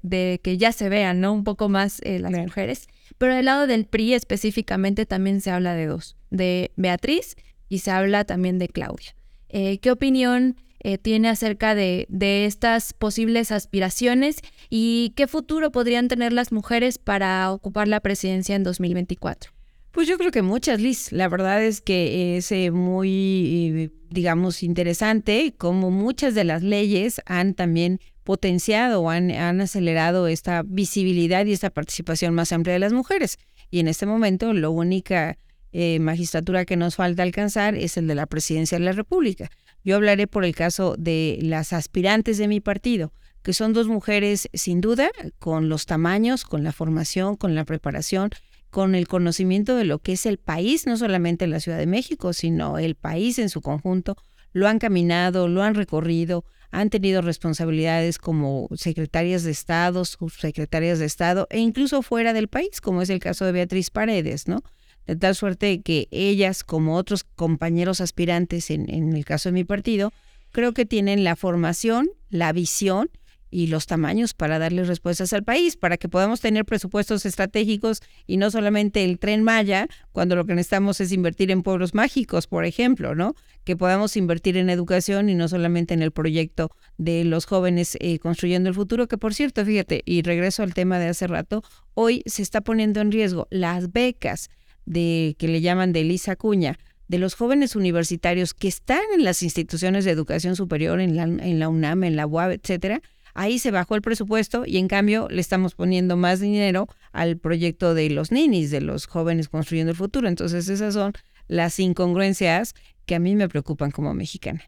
que 0.43 0.57
ya 0.57 0.73
se 0.73 0.89
vean, 0.89 1.21
¿no? 1.21 1.35
Un 1.35 1.45
poco 1.45 1.69
más 1.69 2.01
las 2.03 2.33
mujeres. 2.33 2.89
Pero 3.19 3.35
del 3.35 3.45
lado 3.45 3.67
del 3.67 3.85
PRI 3.85 4.15
específicamente 4.15 5.05
también 5.05 5.43
se 5.43 5.51
habla 5.51 5.75
de 5.75 5.85
dos, 5.85 6.17
de 6.31 6.73
Beatriz 6.77 7.37
y 7.69 7.81
se 7.81 7.91
habla 7.91 8.25
también 8.25 8.59
de 8.59 8.69
Claudia. 8.69 9.15
¿Qué 9.51 9.91
opinión 9.93 10.57
tiene 11.03 11.29
acerca 11.29 11.75
de, 11.75 12.07
de, 12.09 12.47
estas 12.47 12.95
posibles 12.95 13.53
aspiraciones 13.53 14.39
y 14.71 15.13
qué 15.15 15.27
futuro 15.27 15.71
podrían 15.71 16.09
tener 16.09 16.33
las 16.33 16.53
mujeres 16.53 16.97
para 16.97 17.53
ocupar 17.53 17.87
la 17.87 18.01
presidencia 18.01 18.57
en 18.57 18.65
2024? 18.65 19.56
Pues 19.97 20.09
yo 20.09 20.19
creo 20.19 20.31
que 20.31 20.43
muchas, 20.43 20.79
Liz. 20.79 21.11
La 21.11 21.27
verdad 21.27 21.65
es 21.65 21.81
que 21.81 22.37
es 22.37 22.53
eh, 22.53 22.71
muy, 22.71 23.73
eh, 23.75 23.91
digamos, 24.11 24.63
interesante 24.63 25.55
como 25.57 25.91
muchas 25.91 26.35
de 26.35 26.45
las 26.45 26.63
leyes 26.63 27.23
han 27.25 27.55
también 27.55 28.01
potenciado 28.23 29.01
o 29.01 29.09
han, 29.09 29.31
acelerado 29.31 30.29
esta 30.29 30.63
visibilidad 30.67 31.47
y 31.47 31.55
esta 31.55 31.71
participación 31.71 32.35
más 32.35 32.53
amplia 32.53 32.75
de 32.75 32.81
las 32.81 32.93
mujeres. 32.93 33.39
Y 33.71 33.81
en 33.81 33.89
este 33.89 34.05
momento, 34.05 34.53
la 34.53 34.69
única 34.69 35.39
eh, 35.73 35.99
magistratura 35.99 36.67
que 36.67 36.77
nos 36.77 36.97
falta 36.97 37.23
alcanzar 37.23 37.75
es 37.75 37.97
el 37.97 38.07
de 38.07 38.17
la 38.17 38.27
presidencia 38.27 38.79
de 38.79 38.85
la 38.85 38.93
República. 38.93 39.49
Yo 39.83 39.97
hablaré 39.97 40.27
por 40.27 40.45
el 40.45 40.55
caso 40.55 40.95
de 40.99 41.39
las 41.41 41.73
aspirantes 41.73 42.37
de 42.37 42.49
mi 42.49 42.61
partido, 42.61 43.15
que 43.43 43.55
son 43.55 43.73
dos 43.73 43.89
mujeres 43.89 44.51
sin 44.53 44.83
duda, 44.83 45.09
con 45.39 45.71
los 45.71 45.87
tamaños, 45.87 46.45
con 46.45 46.65
la 46.65 46.73
formación, 46.73 47.37
con 47.37 47.55
la 47.55 47.65
preparación 47.65 48.29
con 48.71 48.95
el 48.95 49.09
conocimiento 49.09 49.77
de 49.77 49.85
lo 49.85 49.99
que 49.99 50.13
es 50.13 50.27
el 50.27 50.39
país, 50.39 50.87
no 50.87 50.97
solamente 50.97 51.47
la 51.47 51.61
Ciudad 51.61 51.79
de 51.79 51.87
México, 51.87 52.33
sino 52.33 52.79
el 52.79 52.95
país 52.95 53.39
en 53.39 53.49
su 53.49 53.61
conjunto, 53.61 54.17
lo 54.53 54.69
han 54.69 54.79
caminado, 54.79 55.49
lo 55.49 55.63
han 55.63 55.75
recorrido, 55.75 56.45
han 56.71 56.91
tenido 56.91 57.23
responsabilidades 57.23 58.19
como 58.19 58.69
secretarias 58.75 59.45
de 59.45 59.51
Estado, 59.51 60.05
subsecretarias 60.05 60.99
de 60.99 61.07
Estado 61.07 61.47
e 61.51 61.59
incluso 61.59 62.03
fuera 62.03 62.33
del 62.33 62.49
país, 62.49 62.81
como 62.81 63.03
es 63.03 63.11
el 63.11 63.21
caso 63.21 63.45
de 63.45 63.53
Beatriz 63.53 63.91
Paredes, 63.91 64.49
¿no? 64.49 64.63
De 65.07 65.15
tal 65.15 65.35
suerte 65.35 65.83
que 65.83 66.09
ellas, 66.11 66.65
como 66.65 66.97
otros 66.97 67.23
compañeros 67.23 68.01
aspirantes 68.01 68.71
en, 68.71 68.91
en 68.93 69.13
el 69.15 69.25
caso 69.25 69.49
de 69.49 69.53
mi 69.53 69.65
partido, 69.65 70.13
creo 70.51 70.73
que 70.73 70.85
tienen 70.85 71.23
la 71.23 71.37
formación, 71.37 72.09
la 72.29 72.53
visión 72.53 73.11
y 73.51 73.69
los 73.69 73.87
tamaños 73.87 74.35
para 74.35 74.59
darle 74.59 74.85
respuestas 74.85 75.33
al 75.33 75.45
país, 75.45 75.77
para 75.77 75.97
que 75.97 76.09
podamos 76.09 76.41
tener 76.41 76.65
presupuestos 76.65 77.27
estratégicos 77.27 78.01
y 78.27 78.37
no 78.37 78.51
solamente 78.51 79.05
el 79.05 79.19
tren 79.19 79.43
Maya, 79.43 79.89
cuando 80.13 80.37
lo 80.37 80.45
que 80.45 80.55
necesitamos 80.55 81.01
es 81.01 81.13
invertir 81.13 81.51
en 81.51 81.63
pueblos 81.63 81.95
mágicos, 81.95 82.47
por 82.47 82.65
ejemplo, 82.65 83.15
¿no? 83.15 83.35
Que 83.65 83.77
podamos 83.77 84.17
invertir 84.17 84.57
en 84.57 84.71
educación 84.71 85.29
y 85.29 85.35
no 85.35 85.49
solamente 85.49 85.95
en 85.95 86.03
el 86.03 86.13
proyecto 86.13 86.71
de 86.99 87.25
los 87.25 87.47
jóvenes 87.47 87.97
eh, 88.01 88.19
construyendo 88.19 88.69
el 88.69 88.75
futuro, 88.75 89.07
que 89.09 89.19
por 89.19 89.35
cierto, 89.35 89.65
fíjate, 89.65 90.03
y 90.05 90.23
regreso 90.23 90.63
al 90.63 90.75
tema 90.75 90.99
de 90.99 91.09
hace 91.09 91.27
rato, 91.27 91.63
hoy 91.95 92.23
se 92.27 92.43
está 92.43 92.61
poniendo 92.61 93.01
en 93.01 93.13
riesgo 93.13 93.47
las 93.51 93.93
becas 93.93 94.51
de 94.85 95.35
que 95.39 95.49
le 95.49 95.61
llaman 95.61 95.93
de 95.93 96.01
Elisa 96.01 96.37
Cuña, 96.37 96.79
de 97.09 97.19
los 97.19 97.35
jóvenes 97.35 97.77
universitarios 97.77 98.55
que 98.55 98.69
están 98.69 99.03
en 99.15 99.25
las 99.25 99.43
instituciones 99.43 100.05
de 100.05 100.11
educación 100.11 100.57
superior, 100.57 101.01
en 101.01 101.17
la, 101.17 101.25
en 101.25 101.59
la 101.59 101.69
UNAM, 101.69 102.05
en 102.05 102.17
la 102.17 102.27
UAB, 102.27 102.53
etcétera, 102.53 103.01
Ahí 103.39 103.59
se 103.59 103.71
bajó 103.71 103.95
el 103.95 104.01
presupuesto 104.01 104.65
y 104.67 104.79
en 104.79 104.89
cambio 104.89 105.29
le 105.31 105.43
estamos 105.43 105.75
poniendo 105.75 106.17
más 106.17 106.41
dinero 106.41 106.89
al 107.13 107.37
proyecto 107.37 107.93
de 107.93 108.09
los 108.09 108.33
ninis, 108.33 108.71
de 108.71 108.81
los 108.81 109.05
jóvenes 109.05 109.51
construyendo 109.51 109.91
el 109.91 109.97
futuro. 109.97 110.27
Entonces 110.27 110.71
esas 110.71 110.95
son 110.95 111.13
las 111.47 111.79
incongruencias 111.79 112.75
que 113.05 113.15
a 113.15 113.19
mí 113.19 113.37
me 113.37 113.47
preocupan 113.47 113.91
como 113.91 114.15
mexicana. 114.15 114.63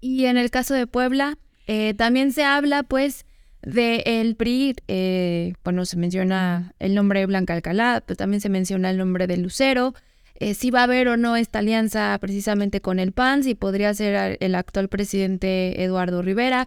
Y 0.00 0.24
en 0.24 0.38
el 0.38 0.50
caso 0.50 0.72
de 0.72 0.86
Puebla, 0.86 1.36
eh, 1.66 1.92
también 1.92 2.32
se 2.32 2.44
habla 2.44 2.82
pues 2.82 3.26
de 3.60 4.02
el 4.06 4.36
PRI, 4.36 4.74
eh, 4.88 5.52
bueno, 5.62 5.84
se 5.84 5.98
menciona 5.98 6.72
el 6.78 6.94
nombre 6.94 7.20
de 7.20 7.26
Blanca 7.26 7.52
Alcalá, 7.52 8.02
pero 8.06 8.16
también 8.16 8.40
se 8.40 8.48
menciona 8.48 8.88
el 8.88 8.96
nombre 8.96 9.26
de 9.26 9.36
Lucero. 9.36 9.94
Eh, 10.36 10.54
si 10.54 10.70
va 10.70 10.80
a 10.80 10.84
haber 10.84 11.08
o 11.08 11.18
no 11.18 11.36
esta 11.36 11.58
alianza 11.58 12.16
precisamente 12.22 12.80
con 12.80 12.98
el 12.98 13.12
PAN, 13.12 13.44
si 13.44 13.54
podría 13.54 13.92
ser 13.92 14.38
el 14.40 14.54
actual 14.54 14.88
presidente 14.88 15.84
Eduardo 15.84 16.22
Rivera. 16.22 16.66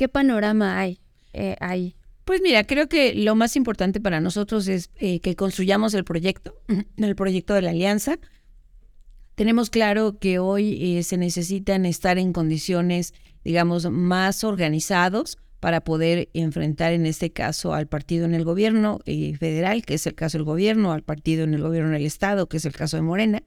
¿Qué 0.00 0.08
panorama 0.08 0.80
hay 0.80 0.98
eh, 1.34 1.56
ahí? 1.60 1.94
Pues 2.24 2.40
mira, 2.40 2.64
creo 2.64 2.88
que 2.88 3.14
lo 3.14 3.34
más 3.34 3.54
importante 3.54 4.00
para 4.00 4.18
nosotros 4.18 4.66
es 4.66 4.88
eh, 4.96 5.20
que 5.20 5.36
construyamos 5.36 5.92
el 5.92 6.04
proyecto, 6.04 6.54
el 6.96 7.14
proyecto 7.14 7.52
de 7.52 7.60
la 7.60 7.68
alianza. 7.68 8.18
Tenemos 9.34 9.68
claro 9.68 10.18
que 10.18 10.38
hoy 10.38 10.96
eh, 10.96 11.02
se 11.02 11.18
necesitan 11.18 11.84
estar 11.84 12.16
en 12.16 12.32
condiciones, 12.32 13.12
digamos, 13.44 13.90
más 13.90 14.42
organizados 14.42 15.36
para 15.60 15.82
poder 15.82 16.30
enfrentar 16.32 16.94
en 16.94 17.04
este 17.04 17.30
caso 17.30 17.74
al 17.74 17.86
partido 17.86 18.24
en 18.24 18.32
el 18.32 18.44
gobierno 18.44 19.00
federal, 19.04 19.84
que 19.84 19.92
es 19.92 20.06
el 20.06 20.14
caso 20.14 20.38
del 20.38 20.46
gobierno, 20.46 20.92
al 20.92 21.02
partido 21.02 21.44
en 21.44 21.52
el 21.52 21.60
gobierno 21.60 21.90
del 21.90 22.06
Estado, 22.06 22.48
que 22.48 22.56
es 22.56 22.64
el 22.64 22.72
caso 22.72 22.96
de 22.96 23.02
Morena, 23.02 23.42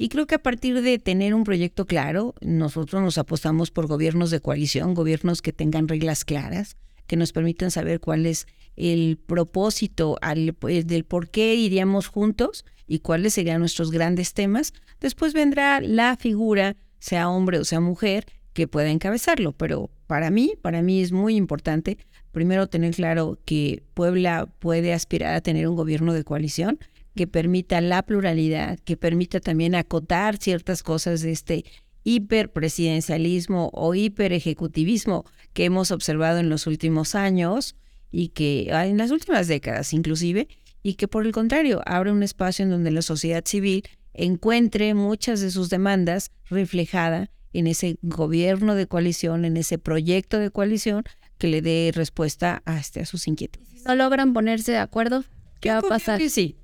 y 0.00 0.08
creo 0.08 0.26
que 0.26 0.36
a 0.36 0.42
partir 0.42 0.80
de 0.80 0.98
tener 0.98 1.34
un 1.34 1.44
proyecto 1.44 1.84
claro, 1.84 2.34
nosotros 2.40 3.02
nos 3.02 3.18
apostamos 3.18 3.70
por 3.70 3.86
gobiernos 3.86 4.30
de 4.30 4.40
coalición, 4.40 4.94
gobiernos 4.94 5.42
que 5.42 5.52
tengan 5.52 5.88
reglas 5.88 6.24
claras, 6.24 6.78
que 7.06 7.16
nos 7.16 7.32
permitan 7.32 7.70
saber 7.70 8.00
cuál 8.00 8.24
es 8.24 8.46
el 8.76 9.18
propósito 9.18 10.16
pues, 10.58 10.86
del 10.86 11.04
por 11.04 11.28
qué 11.28 11.54
iríamos 11.54 12.06
juntos 12.06 12.64
y 12.86 13.00
cuáles 13.00 13.34
serían 13.34 13.60
nuestros 13.60 13.90
grandes 13.90 14.32
temas. 14.32 14.72
Después 15.00 15.34
vendrá 15.34 15.82
la 15.82 16.16
figura, 16.16 16.78
sea 16.98 17.28
hombre 17.28 17.58
o 17.58 17.64
sea 17.64 17.80
mujer, 17.80 18.24
que 18.54 18.66
pueda 18.66 18.88
encabezarlo. 18.88 19.52
Pero 19.52 19.90
para 20.06 20.30
mí, 20.30 20.54
para 20.62 20.80
mí 20.80 21.02
es 21.02 21.12
muy 21.12 21.36
importante 21.36 21.98
primero 22.32 22.68
tener 22.68 22.94
claro 22.94 23.38
que 23.44 23.82
Puebla 23.94 24.48
puede 24.60 24.92
aspirar 24.92 25.34
a 25.34 25.40
tener 25.40 25.68
un 25.68 25.76
gobierno 25.76 26.12
de 26.14 26.24
coalición 26.24 26.78
que 27.14 27.26
permita 27.26 27.80
la 27.80 28.02
pluralidad, 28.02 28.78
que 28.80 28.96
permita 28.96 29.40
también 29.40 29.74
acotar 29.74 30.36
ciertas 30.38 30.82
cosas 30.82 31.22
de 31.22 31.32
este 31.32 31.64
hiperpresidencialismo 32.04 33.70
o 33.72 33.94
hiperejecutivismo 33.94 35.24
que 35.52 35.64
hemos 35.64 35.90
observado 35.90 36.38
en 36.38 36.48
los 36.48 36.66
últimos 36.66 37.14
años 37.14 37.76
y 38.10 38.28
que 38.28 38.70
ah, 38.72 38.86
en 38.86 38.98
las 38.98 39.10
últimas 39.10 39.48
décadas 39.48 39.92
inclusive, 39.92 40.48
y 40.82 40.94
que 40.94 41.08
por 41.08 41.26
el 41.26 41.32
contrario 41.32 41.82
abre 41.84 42.12
un 42.12 42.22
espacio 42.22 42.64
en 42.64 42.70
donde 42.70 42.90
la 42.90 43.02
sociedad 43.02 43.44
civil 43.44 43.84
encuentre 44.14 44.94
muchas 44.94 45.40
de 45.40 45.50
sus 45.50 45.68
demandas 45.70 46.30
reflejada 46.48 47.30
en 47.52 47.66
ese 47.66 47.98
gobierno 48.02 48.74
de 48.74 48.86
coalición, 48.86 49.44
en 49.44 49.56
ese 49.56 49.78
proyecto 49.78 50.38
de 50.38 50.50
coalición 50.50 51.04
que 51.38 51.48
le 51.48 51.62
dé 51.62 51.90
respuesta 51.94 52.62
a, 52.64 52.78
este, 52.78 53.00
a 53.00 53.06
sus 53.06 53.26
inquietudes. 53.26 53.68
Si 53.68 53.84
no 53.84 53.94
logran 53.94 54.32
ponerse 54.32 54.72
de 54.72 54.78
acuerdo, 54.78 55.24
¿qué 55.60 55.70
va 55.70 55.78
a 55.78 55.82
pasar? 55.82 56.20
sí, 56.28 56.56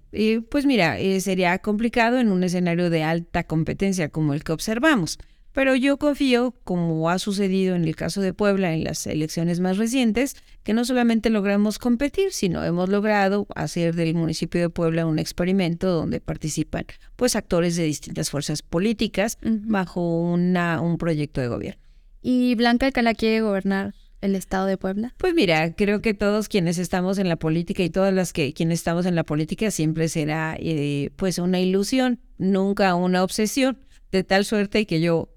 pues 0.50 0.66
mira, 0.66 0.98
eh, 0.98 1.20
sería 1.20 1.58
complicado 1.58 2.18
en 2.18 2.30
un 2.30 2.44
escenario 2.44 2.90
de 2.90 3.02
alta 3.02 3.44
competencia 3.44 4.08
como 4.08 4.34
el 4.34 4.44
que 4.44 4.52
observamos. 4.52 5.18
Pero 5.56 5.74
yo 5.74 5.96
confío, 5.96 6.54
como 6.64 7.08
ha 7.08 7.18
sucedido 7.18 7.76
en 7.76 7.84
el 7.84 7.96
caso 7.96 8.20
de 8.20 8.34
Puebla 8.34 8.74
en 8.74 8.84
las 8.84 9.06
elecciones 9.06 9.58
más 9.58 9.78
recientes, 9.78 10.36
que 10.62 10.74
no 10.74 10.84
solamente 10.84 11.30
logramos 11.30 11.78
competir, 11.78 12.32
sino 12.32 12.62
hemos 12.62 12.90
logrado 12.90 13.46
hacer 13.54 13.94
del 13.94 14.14
municipio 14.14 14.60
de 14.60 14.68
Puebla 14.68 15.06
un 15.06 15.18
experimento 15.18 15.88
donde 15.88 16.20
participan 16.20 16.84
pues 17.16 17.36
actores 17.36 17.74
de 17.76 17.84
distintas 17.84 18.28
fuerzas 18.28 18.60
políticas 18.60 19.38
bajo 19.42 20.20
una, 20.20 20.82
un 20.82 20.98
proyecto 20.98 21.40
de 21.40 21.48
gobierno. 21.48 21.82
¿Y 22.20 22.54
Blanca 22.54 22.84
Alcalá 22.84 23.14
quiere 23.14 23.40
gobernar 23.40 23.94
el 24.20 24.34
estado 24.34 24.66
de 24.66 24.76
Puebla? 24.76 25.14
Pues 25.18 25.34
mira, 25.34 25.74
creo 25.74 26.00
que 26.00 26.14
todos 26.14 26.48
quienes 26.48 26.78
estamos 26.78 27.18
en 27.18 27.28
la 27.28 27.36
política 27.36 27.82
y 27.82 27.90
todas 27.90 28.12
las 28.12 28.32
que 28.32 28.52
quienes 28.52 28.80
estamos 28.80 29.06
en 29.06 29.14
la 29.14 29.24
política 29.24 29.70
siempre 29.70 30.08
será 30.08 30.56
eh, 30.58 31.10
pues 31.16 31.38
una 31.38 31.60
ilusión, 31.60 32.20
nunca 32.38 32.94
una 32.94 33.22
obsesión, 33.22 33.78
de 34.12 34.24
tal 34.24 34.44
suerte 34.44 34.86
que 34.86 35.00
yo 35.00 35.28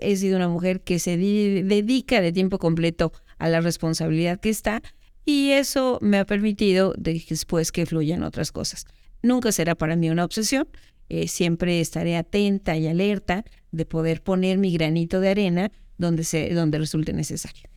he 0.00 0.16
sido 0.16 0.36
una 0.36 0.48
mujer 0.48 0.82
que 0.82 0.98
se 0.98 1.16
dedica 1.16 2.20
de 2.20 2.32
tiempo 2.32 2.58
completo 2.58 3.12
a 3.38 3.48
la 3.48 3.60
responsabilidad 3.60 4.40
que 4.40 4.50
está 4.50 4.82
y 5.24 5.50
eso 5.50 5.98
me 6.00 6.18
ha 6.18 6.24
permitido 6.24 6.94
después 6.96 7.72
que 7.72 7.86
fluyan 7.86 8.22
otras 8.22 8.52
cosas. 8.52 8.86
Nunca 9.22 9.52
será 9.52 9.74
para 9.74 9.96
mí 9.96 10.10
una 10.10 10.24
obsesión, 10.24 10.68
eh, 11.08 11.28
siempre 11.28 11.80
estaré 11.80 12.16
atenta 12.16 12.76
y 12.76 12.86
alerta 12.86 13.44
de 13.72 13.84
poder 13.86 14.22
poner 14.22 14.58
mi 14.58 14.72
granito 14.72 15.20
de 15.20 15.30
arena 15.30 15.72
donde, 15.96 16.24
se, 16.24 16.54
donde 16.54 16.78
resulte 16.78 17.12
necesario. 17.12 17.67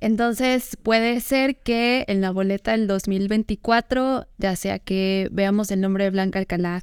Entonces 0.00 0.76
puede 0.82 1.20
ser 1.20 1.56
que 1.56 2.04
en 2.08 2.20
la 2.20 2.30
boleta 2.30 2.72
del 2.72 2.86
2024, 2.86 4.26
ya 4.38 4.56
sea 4.56 4.78
que 4.78 5.28
veamos 5.30 5.70
el 5.70 5.80
nombre 5.80 6.04
de 6.04 6.10
Blanca 6.10 6.38
Alcalá 6.38 6.82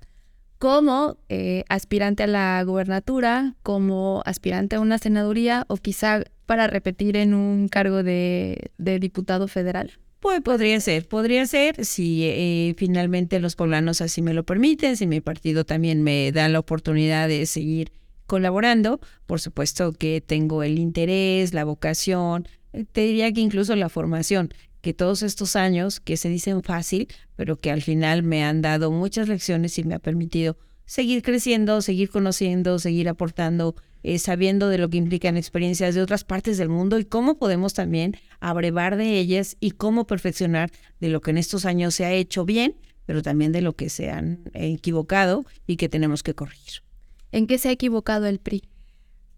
como 0.59 1.17
eh, 1.29 1.63
aspirante 1.69 2.23
a 2.23 2.27
la 2.27 2.63
gubernatura, 2.63 3.55
como 3.63 4.21
aspirante 4.25 4.75
a 4.75 4.79
una 4.79 4.97
senaduría 4.97 5.65
o 5.67 5.77
quizá 5.77 6.23
para 6.45 6.67
repetir 6.67 7.15
en 7.17 7.33
un 7.33 7.67
cargo 7.67 8.03
de, 8.03 8.71
diputado 8.77 9.47
federal. 9.47 9.93
Pues 10.19 10.41
podría 10.41 10.79
ser, 10.79 11.07
podría 11.07 11.45
ser 11.45 11.85
si 11.85 12.23
eh, 12.23 12.73
finalmente 12.75 13.39
los 13.39 13.55
poblanos 13.55 14.01
así 14.01 14.21
me 14.23 14.33
lo 14.33 14.43
permiten, 14.43 14.97
si 14.97 15.05
mi 15.05 15.21
partido 15.21 15.63
también 15.63 16.01
me 16.01 16.31
da 16.31 16.49
la 16.49 16.59
oportunidad 16.59 17.27
de 17.27 17.45
seguir 17.45 17.91
colaborando. 18.25 18.99
Por 19.27 19.39
supuesto 19.39 19.93
que 19.93 20.21
tengo 20.21 20.63
el 20.63 20.79
interés, 20.79 21.53
la 21.53 21.65
vocación, 21.65 22.47
te 22.91 23.01
diría 23.01 23.31
que 23.31 23.41
incluso 23.41 23.75
la 23.75 23.89
formación, 23.89 24.49
que 24.81 24.93
todos 24.93 25.23
estos 25.23 25.55
años 25.55 25.99
que 25.99 26.17
se 26.17 26.29
dicen 26.29 26.63
fácil, 26.63 27.07
pero 27.35 27.57
que 27.57 27.71
al 27.71 27.81
final 27.81 28.23
me 28.23 28.43
han 28.43 28.61
dado 28.61 28.91
muchas 28.91 29.27
lecciones 29.27 29.77
y 29.77 29.83
me 29.83 29.95
ha 29.95 29.99
permitido 29.99 30.57
seguir 30.85 31.21
creciendo, 31.21 31.81
seguir 31.81 32.09
conociendo, 32.09 32.79
seguir 32.79 33.09
aportando, 33.09 33.75
eh, 34.03 34.19
sabiendo 34.19 34.69
de 34.69 34.77
lo 34.77 34.89
que 34.89 34.97
implican 34.97 35.35
experiencias 35.35 35.93
de 35.93 36.01
otras 36.01 36.23
partes 36.23 36.57
del 36.57 36.69
mundo 36.69 36.97
y 36.97 37.05
cómo 37.05 37.37
podemos 37.37 37.73
también 37.73 38.15
abrevar 38.39 38.95
de 38.95 39.19
ellas 39.19 39.57
y 39.59 39.71
cómo 39.71 40.07
perfeccionar 40.07 40.71
de 40.99 41.09
lo 41.09 41.21
que 41.21 41.31
en 41.31 41.37
estos 41.37 41.65
años 41.65 41.93
se 41.93 42.05
ha 42.05 42.13
hecho 42.13 42.45
bien, 42.45 42.77
pero 43.05 43.21
también 43.21 43.51
de 43.51 43.61
lo 43.61 43.75
que 43.75 43.89
se 43.89 44.09
han 44.09 44.49
equivocado 44.53 45.45
y 45.65 45.75
que 45.75 45.89
tenemos 45.89 46.23
que 46.23 46.33
corregir. 46.33 46.83
¿En 47.31 47.47
qué 47.47 47.57
se 47.57 47.69
ha 47.69 47.73
equivocado 47.73 48.27
el 48.27 48.39
PRI? 48.39 48.63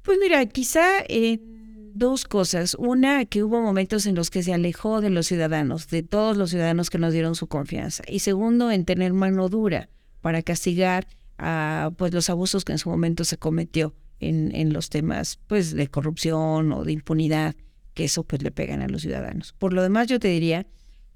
Pues 0.03 0.19
mira, 0.21 0.45
quizá 0.45 0.99
dos 1.93 2.25
cosas. 2.25 2.75
Una, 2.75 3.25
que 3.25 3.43
hubo 3.43 3.61
momentos 3.61 4.05
en 4.05 4.15
los 4.15 4.29
que 4.29 4.43
se 4.43 4.53
alejó 4.53 5.01
de 5.01 5.09
los 5.09 5.27
ciudadanos, 5.27 5.87
de 5.87 6.03
todos 6.03 6.37
los 6.37 6.49
ciudadanos 6.49 6.89
que 6.89 6.97
nos 6.97 7.13
dieron 7.13 7.35
su 7.35 7.47
confianza. 7.47 8.03
Y 8.07 8.19
segundo, 8.19 8.71
en 8.71 8.85
tener 8.85 9.13
mano 9.13 9.49
dura 9.49 9.89
para 10.21 10.41
castigar 10.41 11.07
a 11.37 11.91
pues, 11.97 12.13
los 12.13 12.29
abusos 12.29 12.65
que 12.65 12.73
en 12.73 12.77
su 12.77 12.89
momento 12.89 13.23
se 13.23 13.37
cometió 13.37 13.95
en, 14.19 14.53
en 14.55 14.73
los 14.73 14.89
temas 14.89 15.39
pues, 15.47 15.73
de 15.73 15.87
corrupción 15.87 16.71
o 16.71 16.83
de 16.83 16.91
impunidad, 16.91 17.55
que 17.93 18.05
eso 18.05 18.23
pues 18.23 18.43
le 18.43 18.51
pegan 18.51 18.81
a 18.81 18.87
los 18.87 19.01
ciudadanos. 19.01 19.53
Por 19.57 19.73
lo 19.73 19.81
demás, 19.81 20.07
yo 20.07 20.19
te 20.19 20.27
diría 20.27 20.67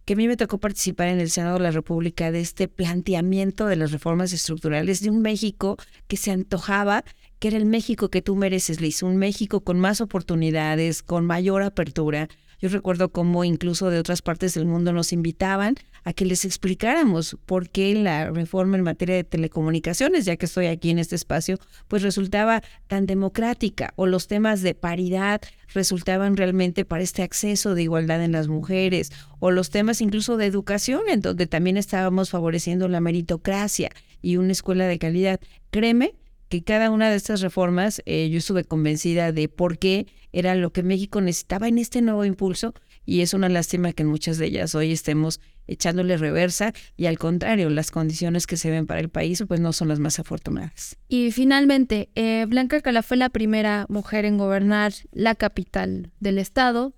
que 0.05 0.13
a 0.13 0.15
mí 0.15 0.27
me 0.27 0.37
tocó 0.37 0.57
participar 0.57 1.07
en 1.07 1.19
el 1.19 1.29
Senado 1.29 1.57
de 1.57 1.63
la 1.63 1.71
República 1.71 2.31
de 2.31 2.41
este 2.41 2.67
planteamiento 2.67 3.67
de 3.67 3.77
las 3.77 3.91
reformas 3.91 4.33
estructurales 4.33 5.01
de 5.01 5.09
un 5.09 5.21
México 5.21 5.77
que 6.07 6.17
se 6.17 6.31
antojaba 6.31 7.05
que 7.43 7.49
era 7.49 7.57
el 7.57 7.65
México 7.65 8.07
que 8.07 8.21
tú 8.21 8.37
mereces, 8.37 8.79
Liz, 8.79 9.03
un 9.03 9.17
México 9.17 9.59
con 9.59 9.77
más 9.77 9.99
oportunidades, 9.99 11.03
con 11.03 11.25
mayor 11.25 11.61
apertura. 11.61 12.29
Yo 12.61 12.69
recuerdo 12.69 13.09
cómo 13.09 13.43
incluso 13.43 13.89
de 13.89 13.99
otras 13.99 14.21
partes 14.21 14.53
del 14.53 14.65
mundo 14.65 14.93
nos 14.93 15.11
invitaban 15.11 15.75
a 16.05 16.13
que 16.13 16.23
les 16.23 16.45
explicáramos 16.45 17.35
por 17.45 17.67
qué 17.67 17.95
la 17.95 18.29
reforma 18.29 18.77
en 18.77 18.83
materia 18.83 19.15
de 19.15 19.25
telecomunicaciones, 19.25 20.23
ya 20.23 20.37
que 20.37 20.45
estoy 20.45 20.67
aquí 20.67 20.89
en 20.89 20.99
este 20.99 21.17
espacio, 21.17 21.59
pues 21.89 22.01
resultaba 22.01 22.63
tan 22.87 23.07
democrática 23.07 23.91
o 23.97 24.05
los 24.05 24.27
temas 24.27 24.61
de 24.61 24.73
paridad 24.73 25.41
resultaban 25.73 26.37
realmente 26.37 26.85
para 26.85 27.03
este 27.03 27.23
acceso 27.23 27.75
de 27.75 27.83
igualdad 27.83 28.23
en 28.23 28.31
las 28.31 28.47
mujeres 28.47 29.11
o 29.39 29.51
los 29.51 29.69
temas 29.69 29.99
incluso 29.99 30.37
de 30.37 30.45
educación, 30.45 31.01
en 31.09 31.19
donde 31.19 31.45
también 31.45 31.75
estábamos 31.75 32.29
favoreciendo 32.29 32.87
la 32.87 33.01
meritocracia 33.01 33.89
y 34.21 34.37
una 34.37 34.53
escuela 34.53 34.87
de 34.87 34.97
calidad. 34.97 35.41
Créeme 35.71 36.13
que 36.53 36.63
cada 36.63 36.91
una 36.91 37.09
de 37.09 37.15
estas 37.15 37.41
reformas 37.41 38.03
eh, 38.05 38.29
yo 38.29 38.37
estuve 38.37 38.63
convencida 38.63 39.31
de 39.31 39.49
por 39.49 39.79
qué 39.79 40.05
era 40.31 40.53
lo 40.53 40.71
que 40.71 40.83
México 40.83 41.19
necesitaba 41.19 41.67
en 41.67 41.79
este 41.79 42.03
nuevo 42.03 42.25
impulso 42.25 42.75
y 43.07 43.21
es 43.21 43.33
una 43.33 43.49
lástima 43.49 43.91
que 43.91 44.03
en 44.03 44.09
muchas 44.09 44.37
de 44.37 44.45
ellas 44.45 44.75
hoy 44.75 44.91
estemos 44.91 45.39
echándole 45.65 46.15
reversa 46.15 46.71
y 46.95 47.07
al 47.07 47.17
contrario, 47.17 47.71
las 47.71 47.89
condiciones 47.89 48.45
que 48.45 48.57
se 48.57 48.69
ven 48.69 48.85
para 48.85 48.99
el 48.99 49.09
país 49.09 49.43
pues 49.47 49.61
no 49.61 49.73
son 49.73 49.87
las 49.87 49.97
más 49.97 50.19
afortunadas. 50.19 50.95
Y 51.07 51.31
finalmente, 51.31 52.09
eh, 52.13 52.45
Blanca 52.47 52.81
Cala 52.81 53.01
fue 53.01 53.17
la 53.17 53.29
primera 53.29 53.87
mujer 53.89 54.23
en 54.23 54.37
gobernar 54.37 54.93
la 55.11 55.33
capital 55.33 56.11
del 56.19 56.37
estado. 56.37 56.93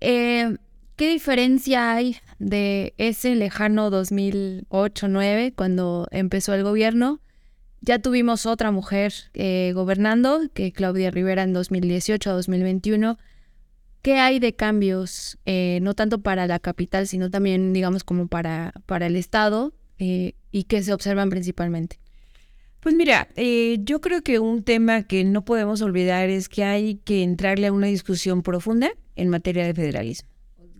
Eh, 0.00 0.56
¿Qué 0.96 1.10
diferencia 1.10 1.92
hay 1.92 2.16
de 2.38 2.94
ese 2.96 3.34
lejano 3.34 3.90
2008-9 3.90 5.52
cuando 5.54 6.08
empezó 6.10 6.54
el 6.54 6.62
gobierno 6.62 7.20
ya 7.80 7.98
tuvimos 8.00 8.46
otra 8.46 8.70
mujer 8.70 9.12
eh, 9.34 9.72
gobernando, 9.74 10.42
que 10.52 10.72
Claudia 10.72 11.10
Rivera 11.10 11.42
en 11.42 11.52
2018 11.52 12.30
a 12.30 12.32
2021. 12.34 13.18
¿Qué 14.02 14.14
hay 14.18 14.38
de 14.38 14.54
cambios, 14.54 15.38
eh, 15.44 15.78
no 15.82 15.94
tanto 15.94 16.20
para 16.20 16.46
la 16.46 16.58
capital, 16.58 17.06
sino 17.06 17.30
también, 17.30 17.72
digamos, 17.72 18.04
como 18.04 18.28
para, 18.28 18.72
para 18.86 19.06
el 19.06 19.16
Estado 19.16 19.72
eh, 19.98 20.34
y 20.50 20.64
que 20.64 20.82
se 20.82 20.92
observan 20.92 21.30
principalmente? 21.30 21.98
Pues 22.80 22.94
mira, 22.94 23.28
yo 23.36 24.00
creo 24.00 24.22
que 24.22 24.38
un 24.38 24.62
tema 24.62 25.02
que 25.02 25.24
no 25.24 25.44
podemos 25.44 25.82
olvidar 25.82 26.30
es 26.30 26.48
que 26.48 26.62
hay 26.62 26.94
que 27.04 27.24
entrarle 27.24 27.66
a 27.66 27.72
una 27.72 27.88
discusión 27.88 28.42
profunda 28.42 28.90
en 29.16 29.28
materia 29.28 29.66
de 29.66 29.74
federalismo. 29.74 30.28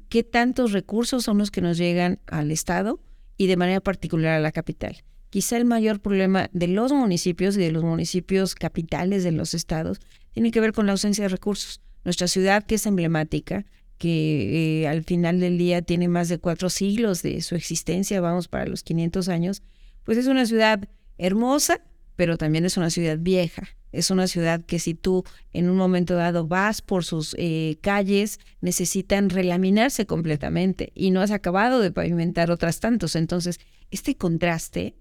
¿Qué 0.09 0.23
tantos 0.23 0.73
recursos 0.73 1.25
son 1.25 1.39
los 1.39 1.51
que 1.51 1.61
nos 1.61 1.77
llegan 1.77 2.21
al 2.29 2.53
Estado 2.53 3.01
y 3.37 3.49
de 3.49 3.57
manera 3.57 3.81
particular 3.81 4.35
a 4.35 4.41
la 4.41 4.53
capital? 4.53 5.03
Quizá 5.31 5.57
el 5.57 5.64
mayor 5.64 6.01
problema 6.01 6.49
de 6.53 6.69
los 6.69 6.93
municipios 6.93 7.57
y 7.57 7.61
de 7.61 7.73
los 7.73 7.85
municipios 7.85 8.55
capitales 8.55 9.25
de 9.25 9.33
los 9.33 9.55
estados 9.55 10.01
tiene 10.33 10.51
que 10.51 10.61
ver 10.61 10.73
con 10.73 10.87
la 10.87 10.93
ausencia 10.93 11.25
de 11.25 11.29
recursos. 11.29 11.81
Nuestra 12.05 12.29
ciudad, 12.29 12.64
que 12.64 12.77
es 12.77 12.87
emblemática, 12.87 13.67
que 13.99 14.83
eh, 14.83 14.88
al 14.88 15.03
final 15.03 15.41
del 15.41 15.59
día 15.59 15.83
tiene 15.83 16.09
más 16.09 16.29
de 16.29 16.38
cuatro 16.38 16.71
siglos 16.71 17.23
de 17.23 17.43
su 17.43 17.57
existencia, 17.57 18.21
vamos 18.21 18.49
para 18.49 18.67
los 18.67 18.83
500 18.83 19.29
años, 19.29 19.62
pues 20.05 20.17
es 20.17 20.27
una 20.27 20.47
ciudad 20.47 20.88
hermosa, 21.19 21.81
pero 22.17 22.38
también 22.38 22.64
es 22.64 22.77
una 22.77 22.91
ciudad 22.91 23.19
vieja. 23.19 23.69
Es 23.91 24.11
una 24.11 24.27
ciudad 24.27 24.62
que 24.64 24.79
si 24.79 24.95
tú 24.95 25.25
en 25.53 25.71
un 25.71 25.77
momento 25.77 26.14
dado 26.14 26.47
vas 26.47 26.83
por 26.83 27.05
sus 27.05 27.35
eh, 27.38 27.79
calles, 27.81 28.38
necesitan 28.61 29.31
relaminarse 29.31 30.05
completamente 30.05 30.93
y 30.95 31.11
no 31.11 31.23
has 31.23 31.31
acabado 31.31 31.81
de 31.81 31.91
pavimentar 31.91 32.51
otras 32.51 32.81
tantos. 32.81 33.17
Entonces, 33.17 33.59
este 33.91 34.14
contraste 34.14 34.95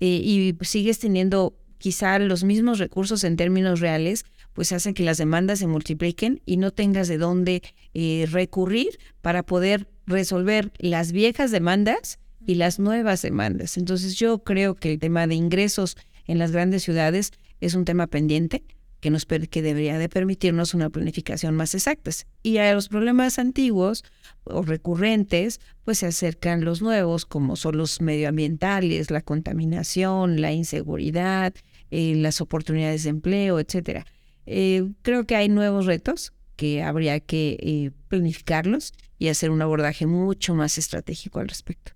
eh, 0.00 0.06
y 0.06 0.56
sigues 0.62 0.98
teniendo 0.98 1.56
quizá 1.78 2.18
los 2.18 2.44
mismos 2.44 2.78
recursos 2.78 3.24
en 3.24 3.36
términos 3.36 3.80
reales, 3.80 4.24
pues 4.52 4.72
hacen 4.72 4.94
que 4.94 5.02
las 5.02 5.18
demandas 5.18 5.60
se 5.60 5.66
multipliquen 5.66 6.42
y 6.44 6.56
no 6.56 6.72
tengas 6.72 7.08
de 7.08 7.18
dónde 7.18 7.62
eh, 7.94 8.26
recurrir 8.30 8.98
para 9.22 9.42
poder 9.42 9.88
resolver 10.06 10.72
las 10.78 11.12
viejas 11.12 11.50
demandas 11.50 12.18
y 12.46 12.56
las 12.56 12.78
nuevas 12.78 13.22
demandas. 13.22 13.76
Entonces 13.76 14.16
yo 14.16 14.42
creo 14.42 14.74
que 14.74 14.92
el 14.92 14.98
tema 14.98 15.26
de 15.26 15.36
ingresos 15.36 15.96
en 16.26 16.38
las 16.38 16.52
grandes 16.52 16.82
ciudades 16.82 17.32
es 17.60 17.74
un 17.74 17.84
tema 17.84 18.06
pendiente 18.06 18.64
que, 19.00 19.10
nos, 19.10 19.26
que 19.26 19.62
debería 19.62 19.98
de 19.98 20.08
permitirnos 20.08 20.74
una 20.74 20.90
planificación 20.90 21.56
más 21.56 21.74
exacta. 21.74 22.10
Y 22.42 22.58
a 22.58 22.72
los 22.74 22.88
problemas 22.88 23.38
antiguos 23.38 24.04
o 24.44 24.62
recurrentes, 24.62 25.60
pues 25.84 25.98
se 25.98 26.06
acercan 26.06 26.64
los 26.64 26.82
nuevos, 26.82 27.26
como 27.26 27.56
son 27.56 27.76
los 27.76 28.00
medioambientales, 28.00 29.10
la 29.10 29.20
contaminación, 29.20 30.40
la 30.40 30.52
inseguridad, 30.52 31.54
eh, 31.90 32.14
las 32.16 32.40
oportunidades 32.40 33.04
de 33.04 33.10
empleo, 33.10 33.58
etcétera. 33.58 34.06
Eh, 34.46 34.88
creo 35.02 35.26
que 35.26 35.36
hay 35.36 35.48
nuevos 35.48 35.86
retos 35.86 36.32
que 36.56 36.82
habría 36.82 37.20
que 37.20 37.56
eh, 37.60 37.90
planificarlos 38.08 38.92
y 39.18 39.28
hacer 39.28 39.50
un 39.50 39.62
abordaje 39.62 40.06
mucho 40.06 40.54
más 40.54 40.78
estratégico 40.78 41.40
al 41.40 41.48
respecto. 41.48 41.92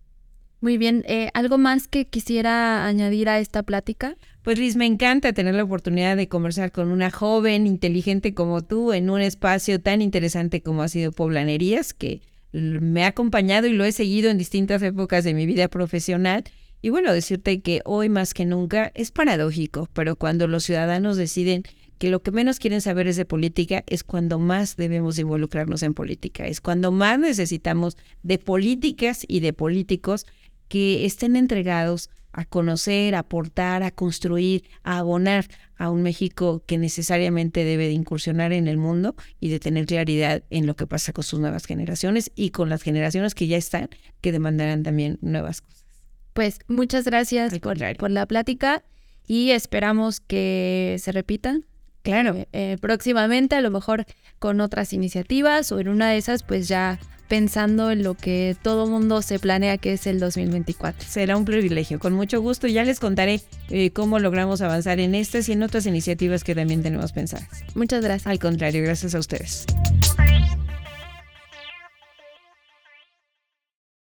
Muy 0.64 0.79
bien, 0.79 1.05
¿algo 1.35 1.59
más 1.59 1.88
que 1.88 2.07
quisiera 2.07 2.87
añadir 2.87 3.29
a 3.29 3.38
esta 3.38 3.64
plática? 3.64 4.16
Pues 4.40 4.59
Liz, 4.59 4.77
me 4.77 4.87
encanta 4.87 5.35
tener 5.35 5.55
la 5.55 5.64
oportunidad 5.64 6.16
de 6.16 6.27
conversar 6.27 6.72
con 6.72 6.88
una 6.88 7.11
joven 7.11 7.66
inteligente 7.66 8.33
como 8.33 8.62
tú 8.62 8.94
en 8.94 9.11
un 9.11 9.20
espacio 9.20 9.79
tan 9.79 10.00
interesante 10.00 10.62
como 10.62 10.81
ha 10.81 10.88
sido 10.88 11.12
Poblanerías, 11.12 11.92
que 11.92 12.22
me 12.53 13.05
ha 13.05 13.09
acompañado 13.09 13.66
y 13.66 13.74
lo 13.74 13.85
he 13.85 13.92
seguido 13.92 14.31
en 14.31 14.38
distintas 14.38 14.81
épocas 14.81 15.22
de 15.22 15.35
mi 15.35 15.44
vida 15.44 15.68
profesional. 15.68 16.44
Y 16.81 16.88
bueno, 16.88 17.12
decirte 17.12 17.61
que 17.61 17.83
hoy 17.85 18.09
más 18.09 18.33
que 18.33 18.46
nunca 18.46 18.90
es 18.94 19.11
paradójico, 19.11 19.90
pero 19.92 20.16
cuando 20.16 20.48
los 20.48 20.64
ciudadanos 20.64 21.18
deciden 21.18 21.64
que 21.98 22.09
lo 22.09 22.22
que 22.22 22.33
menos 22.33 22.59
quieren 22.59 22.81
saber 22.81 23.07
es 23.07 23.16
de 23.16 23.27
política, 23.27 23.85
es 23.87 24.03
cuando 24.03 24.38
más 24.38 24.77
debemos 24.77 25.18
involucrarnos 25.18 25.83
en 25.83 25.92
política, 25.92 26.46
es 26.46 26.62
cuando 26.62 26.90
más 26.90 27.18
necesitamos 27.18 27.98
de 28.22 28.38
políticas 28.38 29.27
y 29.29 29.40
de 29.40 29.53
políticos 29.53 30.27
que 30.68 31.05
estén 31.05 31.37
entregados 31.37 32.11
a 32.35 32.44
conocer, 32.44 33.14
a 33.14 33.20
aportar, 33.20 33.83
a 33.83 33.90
construir, 33.92 34.64
a 34.83 34.98
abonar 34.98 35.46
a 35.77 35.90
un 35.90 36.03
México 36.03 36.62
que 36.66 36.79
necesariamente 36.79 37.64
debe 37.64 37.87
de 37.87 37.92
incursionar 37.92 38.53
en 38.53 38.66
el 38.66 38.77
mundo 38.77 39.14
y 39.40 39.48
de 39.48 39.61
tener 39.61 39.87
claridad 39.87 40.42
en 40.50 40.66
lo 40.66 40.74
que 40.74 40.87
pasa 40.87 41.12
con 41.12 41.24
sus 41.24 41.40
nuevas 41.40 41.64
generaciones 41.64 42.33
y 42.35 42.50
con 42.50 42.68
las 42.68 42.83
generaciones 42.83 43.35
que 43.35 43.46
ya 43.46 43.57
están, 43.57 43.88
que 44.20 44.33
demandarán 44.33 44.83
también 44.83 45.18
nuevas 45.20 45.61
cosas. 45.61 45.85
Pues 46.33 46.59
muchas 46.66 47.05
gracias 47.05 47.57
por, 47.61 47.79
por, 47.96 48.11
la 48.11 48.27
plática 48.27 48.83
y 49.27 49.50
esperamos 49.50 50.20
que 50.20 50.96
se 50.98 51.12
repitan. 51.12 51.64
Claro. 52.03 52.35
Eh, 52.35 52.48
eh, 52.53 52.77
próximamente, 52.81 53.55
a 53.55 53.61
lo 53.61 53.70
mejor 53.70 54.05
con 54.40 54.61
otras 54.61 54.92
iniciativas 54.92 55.70
o 55.70 55.79
en 55.79 55.88
una 55.88 56.11
de 56.11 56.18
esas, 56.18 56.42
pues 56.42 56.66
ya 56.66 56.98
pensando 57.29 57.91
en 57.91 58.03
lo 58.03 58.15
que 58.15 58.57
todo 58.63 58.87
mundo 58.87 59.23
se 59.23 59.39
planea 59.39 59.79
que 59.79 59.95
es 59.95 60.07
el 60.07 60.21
2024. 60.21 61.07
Será 61.09 61.37
un 61.37 61.45
privilegio, 61.45 61.99
con 61.99 62.13
mucho 62.13 62.41
gusto. 62.41 62.67
Ya 62.67 62.85
les 62.85 63.01
contaré 63.01 63.41
eh, 63.71 63.91
cómo 63.91 64.19
logramos 64.19 64.61
avanzar 64.61 65.01
en 65.01 65.15
estas 65.15 65.49
y 65.49 65.53
en 65.53 65.63
otras 65.63 65.87
iniciativas 65.87 66.45
que 66.45 66.55
también 66.55 66.83
tenemos 66.83 67.13
pensadas. 67.13 67.49
Muchas 67.75 68.03
gracias. 68.03 68.27
Al 68.27 68.39
contrario, 68.39 68.83
gracias 68.83 69.15
a 69.15 69.19
ustedes. 69.19 69.67